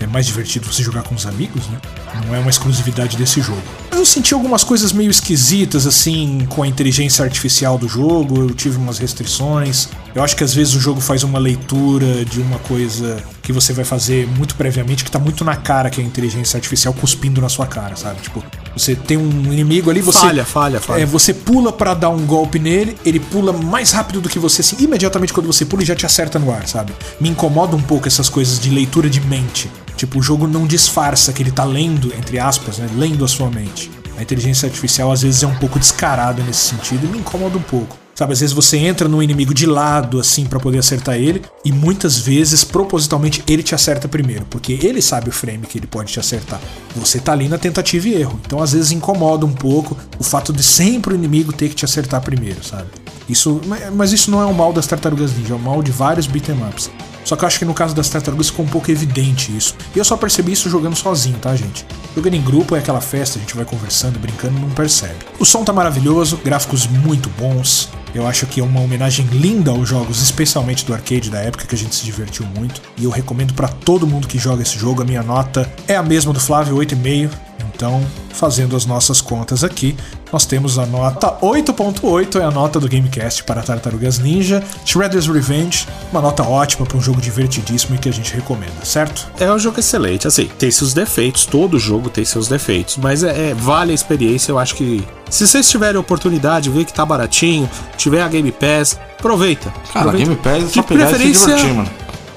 [0.00, 1.78] é, é mais divertido você jogar com os amigos, né?
[2.26, 3.62] Não é uma exclusividade desse jogo.
[3.92, 8.40] Eu senti algumas coisas meio esquisitas, assim, com a inteligência artificial do jogo.
[8.40, 9.88] Eu tive umas restrições.
[10.12, 13.72] Eu acho que às vezes o jogo faz uma leitura de uma coisa que você
[13.72, 17.40] vai fazer muito previamente, que tá muito na cara que é a inteligência artificial cuspindo
[17.40, 18.20] na sua cara, sabe?
[18.22, 18.42] Tipo,
[18.76, 20.18] você tem um inimigo ali, você.
[20.18, 21.02] Falha, falha, falha.
[21.02, 24.60] É, você pula pra dar um golpe nele, ele pula mais rápido do que você,
[24.60, 26.92] assim, imediatamente quando você pula, ele já te acerta no ar, sabe?
[27.20, 29.70] Me incomoda um pouco essas coisas de leitura de mente.
[29.96, 32.88] Tipo, o jogo não disfarça que ele tá lendo, entre aspas, né?
[32.96, 33.90] Lendo a sua mente.
[34.16, 37.62] A inteligência artificial às vezes é um pouco descarada nesse sentido e me incomoda um
[37.62, 37.99] pouco.
[38.20, 41.72] Sabe, às vezes você entra no inimigo de lado, assim, pra poder acertar ele, e
[41.72, 46.12] muitas vezes, propositalmente, ele te acerta primeiro, porque ele sabe o frame que ele pode
[46.12, 46.60] te acertar.
[46.96, 48.38] Você tá ali na tentativa e erro.
[48.44, 51.86] Então, às vezes, incomoda um pouco o fato de sempre o inimigo ter que te
[51.86, 52.90] acertar primeiro, sabe?
[53.26, 53.58] Isso,
[53.94, 56.62] mas isso não é um mal das tartarugas ninja, é um mal de vários beat'em
[56.68, 56.90] ups.
[57.24, 59.74] Só que eu acho que no caso das tartarugas ficou um pouco evidente isso.
[59.94, 61.86] E eu só percebi isso jogando sozinho, tá, gente?
[62.14, 65.16] Jogando em grupo é aquela festa, a gente vai conversando, brincando, não percebe.
[65.38, 67.88] O som tá maravilhoso, gráficos muito bons.
[68.14, 71.74] Eu acho que é uma homenagem linda aos jogos, especialmente do arcade da época, que
[71.74, 72.82] a gente se divertiu muito.
[72.96, 75.02] E eu recomendo pra todo mundo que joga esse jogo.
[75.02, 77.49] A minha nota é a mesma do Flávio, 8,5.
[77.74, 79.96] Então, fazendo as nossas contas aqui,
[80.32, 84.62] nós temos a nota 8.8, é a nota do Gamecast para Tartarugas Ninja.
[84.84, 89.28] Shredder's Revenge, uma nota ótima para um jogo divertidíssimo e que a gente recomenda, certo?
[89.38, 93.50] É um jogo excelente, assim, tem seus defeitos, todo jogo tem seus defeitos, mas é,
[93.50, 97.68] é- vale a experiência, eu acho que se vocês tiverem oportunidade, ver que tá baratinho,
[97.96, 99.72] tiver a Game Pass, aproveita.
[99.92, 100.30] Cara, aproveita.
[100.30, 101.90] Game Pass é De só pegar e se preferência- divertir, mano.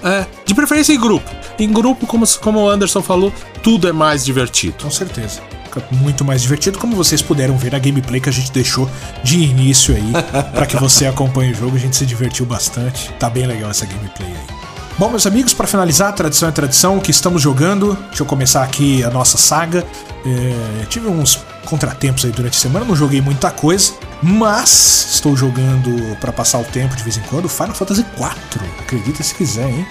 [0.04, 1.30] É, de preferência em grupo.
[1.58, 3.32] Em grupo, como, como o Anderson falou,
[3.62, 4.76] tudo é mais divertido.
[4.82, 5.42] Com certeza.
[5.64, 8.90] Fica muito mais divertido, como vocês puderam ver na gameplay que a gente deixou
[9.24, 10.12] de início aí,
[10.54, 11.76] para que você acompanhe o jogo.
[11.76, 13.12] A gente se divertiu bastante.
[13.20, 14.64] Tá bem legal essa gameplay aí.
[14.98, 17.98] Bom, meus amigos, para finalizar, tradição é tradição, o que estamos jogando.
[18.10, 19.84] Deixa eu começar aqui a nossa saga.
[20.24, 26.16] É, tive uns contratempos aí durante a semana, não joguei muita coisa, mas estou jogando
[26.18, 28.70] para passar o tempo de vez em quando Final Fantasy IV.
[28.80, 29.88] Acredita se quiser, hein?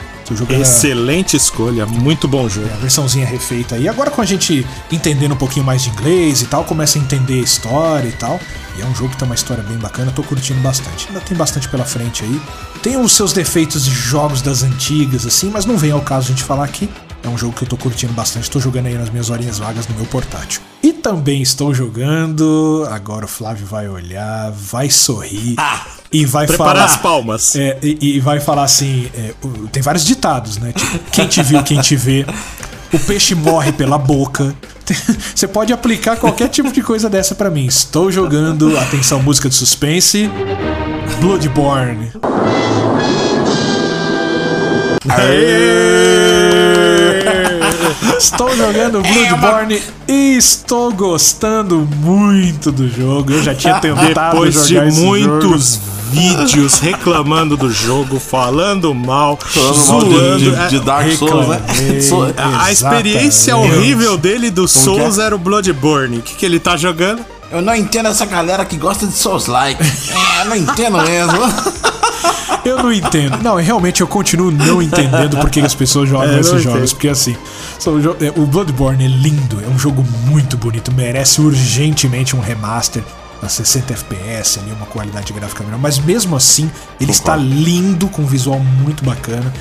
[0.60, 2.68] Excelente escolha, muito bom jogo.
[2.72, 3.88] a versãozinha refeita aí.
[3.88, 7.40] Agora com a gente entendendo um pouquinho mais de inglês e tal, começa a entender
[7.40, 8.40] a história e tal.
[8.76, 11.08] E é um jogo que tem uma história bem bacana, tô curtindo bastante.
[11.08, 12.40] Ainda tem bastante pela frente aí.
[12.82, 16.30] Tem os seus defeitos de jogos das antigas, assim, mas não vem ao caso a
[16.30, 16.88] gente falar aqui.
[17.22, 19.86] É um jogo que eu tô curtindo bastante, tô jogando aí nas minhas horinhas vagas
[19.86, 20.60] no meu portátil.
[20.82, 22.86] E também estou jogando.
[22.90, 25.56] Agora o Flávio vai olhar, vai sorrir
[26.12, 26.84] e vai Prepara falar.
[26.84, 27.56] as palmas.
[27.56, 29.32] É, e, e vai falar assim: é,
[29.70, 30.72] tem vários ditados, né?
[30.72, 32.26] Tipo, quem te viu, quem te vê.
[32.92, 34.54] O peixe morre pela boca.
[35.34, 37.64] Você pode aplicar qualquer tipo de coisa dessa pra mim.
[37.64, 40.30] Estou jogando, atenção, música de suspense.
[41.20, 42.12] Bloodborne.
[48.22, 53.32] Estou jogando Bloodborne e estou gostando muito do jogo.
[53.32, 55.86] Eu já tinha tentado Depois de jogar esse muitos jogo.
[56.12, 60.38] vídeos reclamando do jogo, falando mal, Falando mal zoando.
[60.38, 61.60] de, de, é, de Dark Souls, né?
[62.38, 64.80] a, a experiência horrível dele do que é?
[64.80, 66.18] Souls era o Bloodborne.
[66.18, 67.24] O que, que ele tá jogando?
[67.50, 69.82] Eu não entendo essa galera que gosta de Souls-like.
[70.38, 71.38] É, eu não entendo mesmo.
[72.64, 73.38] Eu não entendo.
[73.42, 76.78] Não, realmente eu continuo não entendendo por que as pessoas jogam É, esses jogos.
[76.78, 76.88] entendo.
[76.90, 77.36] Porque assim,
[78.00, 83.02] jo- é, o Bloodborne é lindo, é um jogo muito bonito, merece urgentemente um remaster
[83.42, 85.80] a 60 FPS, ali, uma qualidade gráfica melhor.
[85.80, 86.70] Mas mesmo assim,
[87.00, 89.52] ele está lindo, com um visual muito bacana.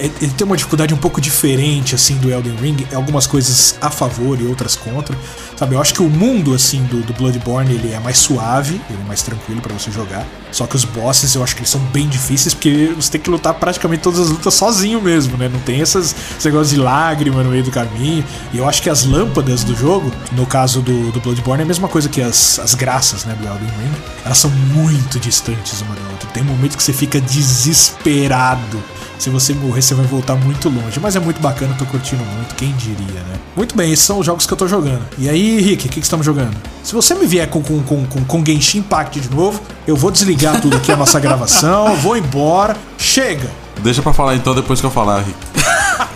[0.00, 2.86] É- Ele tem uma dificuldade um pouco diferente, assim, do Elden Ring.
[2.94, 5.16] Algumas coisas a favor e outras contra.
[5.56, 8.98] Sabe, eu acho que o mundo, assim, do, do Bloodborne, ele é mais suave, ele
[9.02, 10.26] é mais tranquilo pra você jogar.
[10.50, 13.28] Só que os bosses, eu acho que eles são bem difíceis, porque você tem que
[13.28, 15.50] lutar praticamente todas as lutas sozinho mesmo, né?
[15.52, 18.24] Não tem essas, esse negócio de lágrima no meio do caminho.
[18.54, 21.68] E eu acho que as lâmpadas do jogo, no caso do, do Bloodborne, é a
[21.68, 24.02] mesma coisa que as, as graças, né, do Elden Ring.
[24.24, 26.28] Elas são muito distantes uma da outra.
[26.30, 28.82] Tem um momento que você fica desesperado
[29.20, 30.98] Se você morrer, você vai voltar muito longe.
[30.98, 33.34] Mas é muito bacana, tô curtindo muito, quem diria, né?
[33.54, 35.02] Muito bem, esses são os jogos que eu tô jogando.
[35.18, 36.56] E aí, Rick, o que, que estamos jogando?
[36.82, 40.10] Se você me vier com, com, com, com, com Genshin Impact de novo, eu vou
[40.10, 42.74] desligar tudo aqui a nossa gravação, vou embora.
[42.96, 43.50] Chega!
[43.82, 45.36] Deixa pra falar então depois que eu falar, Rick.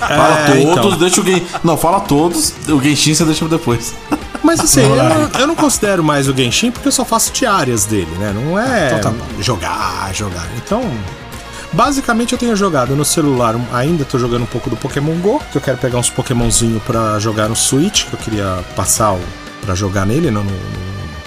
[0.00, 0.98] Fala É, todos, então.
[0.98, 1.42] deixa o Gen...
[1.62, 3.92] Não, fala todos, o Genshin você deixa pra depois.
[4.42, 7.84] Mas assim, eu, não- eu não considero mais o Genshin porque eu só faço diárias
[7.84, 8.32] dele, né?
[8.34, 10.46] Não é Então tá jogar, jogar.
[10.56, 10.82] Então,
[11.74, 15.58] basicamente eu tenho jogado no celular, ainda tô jogando um pouco do Pokémon GO, que
[15.58, 19.20] eu quero pegar uns Pokémonzinho pra jogar no Switch, que eu queria passar o,
[19.62, 20.84] pra jogar nele, no, no-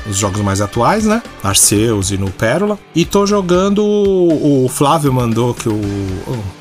[0.08, 1.22] nos jogos mais atuais, né?
[1.44, 2.80] Arceus e no Pérola.
[2.96, 3.84] E tô jogando.
[3.84, 5.82] O Flávio mandou que o,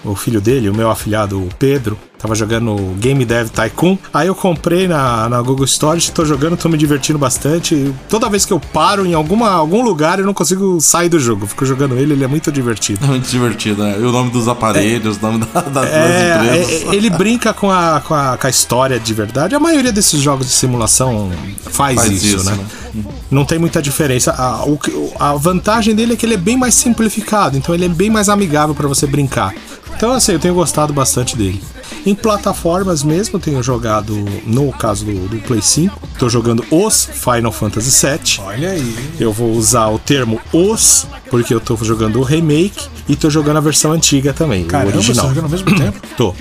[0.04, 3.96] o filho dele, o meu afilhado, o Pedro, tava jogando Game Dev Tycoon.
[4.12, 7.94] Aí eu comprei na, na Google Storage, tô jogando, tô me divertindo bastante.
[8.08, 11.46] Toda vez que eu paro em alguma, algum lugar, eu não consigo sair do jogo.
[11.46, 13.04] Fico jogando ele, ele é muito divertido.
[13.04, 13.96] É muito divertido, né?
[14.00, 16.82] E o nome dos aparelhos, o nome da, da- das É, empresas.
[16.92, 19.54] é, ele brinca com a, com, a, com a história de verdade.
[19.54, 21.30] A maioria desses jogos de simulação
[21.70, 22.56] faz, Faz isso, isso, né?
[22.94, 23.04] né?
[23.30, 24.32] Não tem muita diferença.
[24.32, 24.78] A, o
[25.18, 28.28] a vantagem dele é que ele é bem mais simplificado, então ele é bem mais
[28.28, 29.54] amigável para você brincar.
[29.94, 31.62] Então, assim, eu tenho gostado bastante dele.
[32.06, 34.14] Em plataformas mesmo, eu tenho jogado,
[34.46, 38.46] no caso do, do Play 5, tô jogando os Final Fantasy VII.
[38.46, 38.96] Olha aí.
[39.18, 43.56] Eu vou usar o termo os, porque eu tô jogando o remake e tô jogando
[43.56, 45.24] a versão antiga também, Caramba, o você original.
[45.26, 46.00] tá jogando ao mesmo tempo?
[46.16, 46.32] Tô.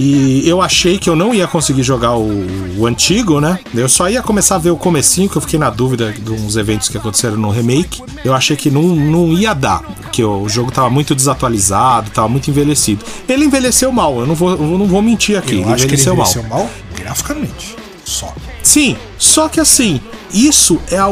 [0.00, 2.30] E eu achei que eu não ia conseguir jogar o,
[2.78, 3.58] o antigo, né?
[3.74, 6.56] Eu só ia começar a ver o comecinho, que eu fiquei na dúvida de uns
[6.56, 8.00] eventos que aconteceram no remake.
[8.24, 12.48] Eu achei que não, não ia dar, porque o jogo tava muito desatualizado, tava muito
[12.48, 13.04] envelhecido.
[13.28, 15.56] Ele envelheceu mal, eu não vou, eu não vou mentir aqui.
[15.56, 16.28] Eu ele acho que ele envelheceu mal.
[16.28, 17.87] envelheceu mal graficamente.
[18.08, 18.32] Só.
[18.62, 20.00] Sim, só que assim,
[20.32, 21.08] isso é a,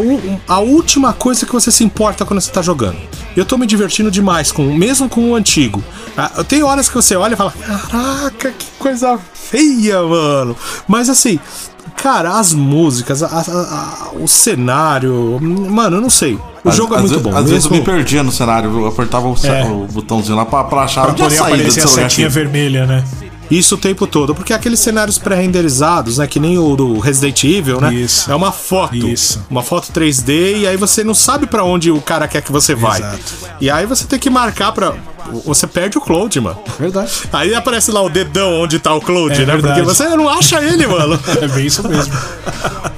[0.48, 2.96] a última coisa que você se importa quando você tá jogando.
[3.36, 5.84] Eu tô me divertindo demais, com, mesmo com o antigo.
[6.16, 10.56] Ah, Tem horas que você olha e fala: Caraca, que coisa feia, mano.
[10.88, 11.38] Mas assim,
[11.98, 16.38] cara, as músicas, a- a- a- o cenário, mano, eu não sei.
[16.64, 17.36] O Às- jogo é às muito ve- bom.
[17.36, 19.64] Às vezes eu mesmo- me perdia no cenário, eu apertava o, É.
[19.66, 22.28] o botãozinho lá pra, pra achar Pra onde é a poder saída aparecer a setinha
[22.30, 23.04] vermelha, né?
[23.50, 26.26] Isso o tempo todo, porque aqueles cenários pré-renderizados, né?
[26.26, 27.94] Que nem o do Resident Evil, né?
[27.94, 28.30] Isso.
[28.30, 28.94] É uma foto.
[28.94, 29.44] Isso.
[29.50, 32.74] Uma foto 3D e aí você não sabe pra onde o cara quer que você
[32.74, 32.98] vai.
[32.98, 33.22] Exato.
[33.60, 34.94] E aí você tem que marcar pra.
[35.44, 36.58] Você perde o Cloud, mano.
[36.78, 37.10] Verdade.
[37.32, 39.52] Aí aparece lá o dedão onde tá o Cloud, É né?
[39.52, 39.80] verdade.
[39.80, 41.18] Porque você não acha ele, mano.
[41.40, 42.14] É bem isso mesmo.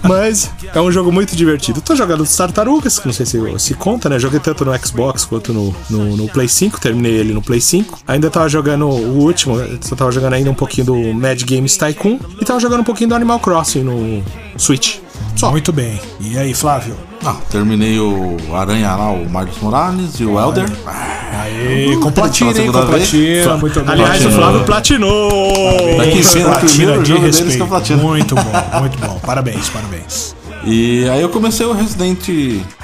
[0.02, 1.80] Mas é um jogo muito divertido.
[1.80, 4.18] Tô jogando Tartarugas, que não sei se, se conta, né?
[4.18, 7.98] Joguei tanto no Xbox quanto no, no, no Play 5, terminei ele no Play 5.
[8.06, 12.18] Ainda tava jogando o último, só tava jogando ainda um pouquinho do Mad Games Tycoon
[12.40, 14.22] e tava jogando um pouquinho do Animal Crossing no
[14.56, 14.98] Switch.
[15.36, 15.50] Só.
[15.50, 16.00] Muito bem.
[16.20, 16.96] E aí, Flávio?
[17.24, 20.70] Ah, terminei o Aranha lá, o Miles Morales e o Elder.
[20.86, 22.72] Aê, com platina, hein?
[22.72, 23.56] Com platina.
[23.56, 23.90] Muito bem.
[23.92, 24.30] Aliás, o.
[24.30, 25.96] Flávio platinou!
[25.98, 27.66] Daqui em primeiro de respeito.
[27.96, 28.42] Muito bom,
[28.80, 29.20] muito bom.
[29.24, 30.36] Parabéns, parabéns.
[30.64, 32.28] E aí eu comecei o Resident,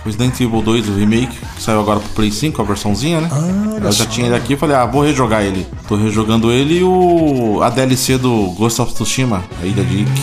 [0.05, 3.28] Resident Evil 2, o remake, que saiu agora pro Play 5, a versãozinha, né?
[3.82, 5.66] eu já tinha ele aqui e falei, ah, vou rejogar ele.
[5.89, 10.22] Tô rejogando ele e o a DLC do Ghost of Tsushima, a Ilha de Ikki.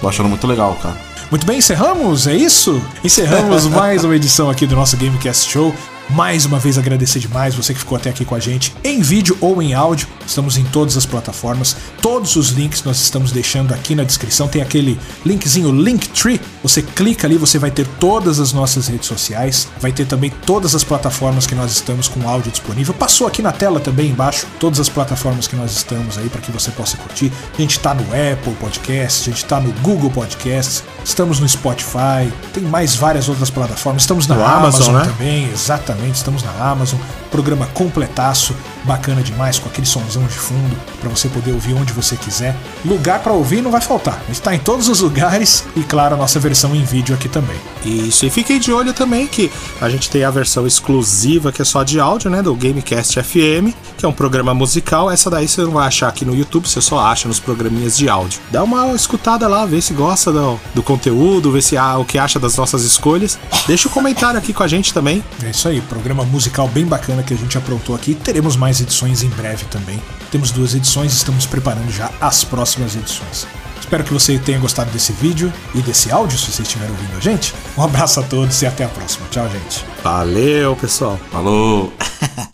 [0.00, 0.96] Tô achando muito legal, cara.
[1.30, 2.82] Muito bem, encerramos, é isso?
[3.02, 5.74] Encerramos mais uma edição aqui do nosso Gamecast Show.
[6.10, 9.36] Mais uma vez agradecer demais você que ficou até aqui com a gente, em vídeo
[9.40, 10.06] ou em áudio.
[10.26, 11.76] Estamos em todas as plataformas.
[12.00, 14.48] Todos os links nós estamos deixando aqui na descrição.
[14.48, 16.40] Tem aquele linkzinho Linktree.
[16.62, 19.68] Você clica ali, você vai ter todas as nossas redes sociais.
[19.80, 22.94] Vai ter também todas as plataformas que nós estamos com áudio disponível.
[22.94, 26.50] Passou aqui na tela também embaixo todas as plataformas que nós estamos aí para que
[26.50, 27.32] você possa curtir.
[27.52, 32.32] A gente tá no Apple Podcast, a gente tá no Google Podcasts, estamos no Spotify,
[32.52, 34.02] tem mais várias outras plataformas.
[34.02, 35.04] Estamos na Amazon, Amazon, né?
[35.04, 36.98] também, exatamente, estamos na Amazon.
[37.30, 38.54] Programa completaço,
[38.84, 42.56] bacana demais, com aquele somzão de fundo, para você poder ouvir onde você quiser.
[42.84, 44.20] Lugar para ouvir não vai faltar.
[44.24, 47.28] A gente tá em todos os lugares e, claro, a nossa versão em vídeo aqui
[47.28, 47.56] também.
[47.84, 51.64] Isso, e fiquem de olho também que a gente tem a versão exclusiva que é
[51.64, 52.42] só de áudio, né?
[52.42, 55.10] Do Gamecast FM, que é um programa musical.
[55.10, 58.08] Essa daí você não vai achar aqui no YouTube, você só acha nos programinhas de
[58.08, 58.40] áudio.
[58.50, 62.18] Dá uma escutada lá, vê se gosta do, do conteúdo, vê se há o que
[62.18, 63.38] acha das nossas escolhas.
[63.66, 65.22] Deixa um comentário aqui com a gente também.
[65.42, 68.14] É isso aí, programa musical bem bacana que a gente aprontou aqui.
[68.14, 70.02] Teremos mais edições em breve também.
[70.30, 73.46] Temos duas edições, estamos preparando já as próximas edições.
[73.80, 77.20] Espero que você tenha gostado desse vídeo e desse áudio, se você estiver ouvindo a
[77.20, 77.54] gente.
[77.76, 79.26] Um abraço a todos e até a próxima.
[79.30, 79.84] Tchau, gente.
[80.02, 81.20] Valeu, pessoal.
[81.30, 81.92] Falou!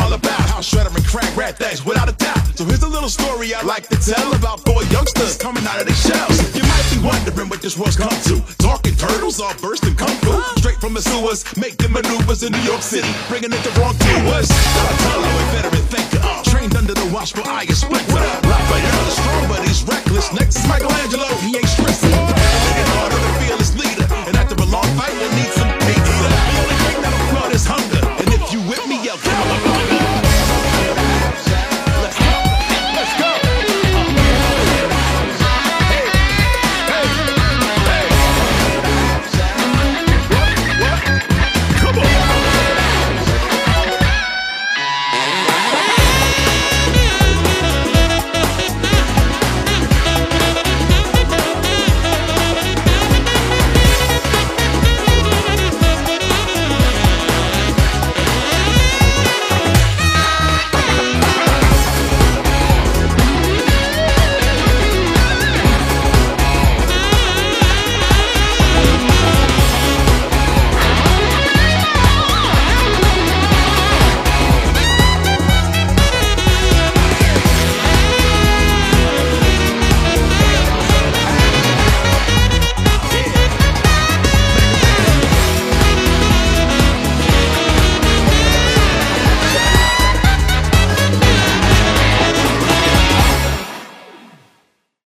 [0.00, 0.40] all about.
[0.50, 2.38] How shredder and crack rat thanks without a doubt.
[2.56, 5.86] So here's a little story I like to tell about four youngsters coming out of
[5.86, 6.36] the shells.
[6.56, 8.42] You might be wondering what this world's come to.
[8.58, 10.42] Talking turtles all burst and come through.
[10.58, 14.48] Straight from the sewers, making maneuvers in New York City, bringing it the wrong viewers.
[14.50, 18.18] Donatello, a veteran thinker, uh, trained under the watchful eye of Splinter.
[18.42, 20.32] Raphael the strong, but he's reckless.
[20.32, 21.70] Next is Michelangelo, he ain't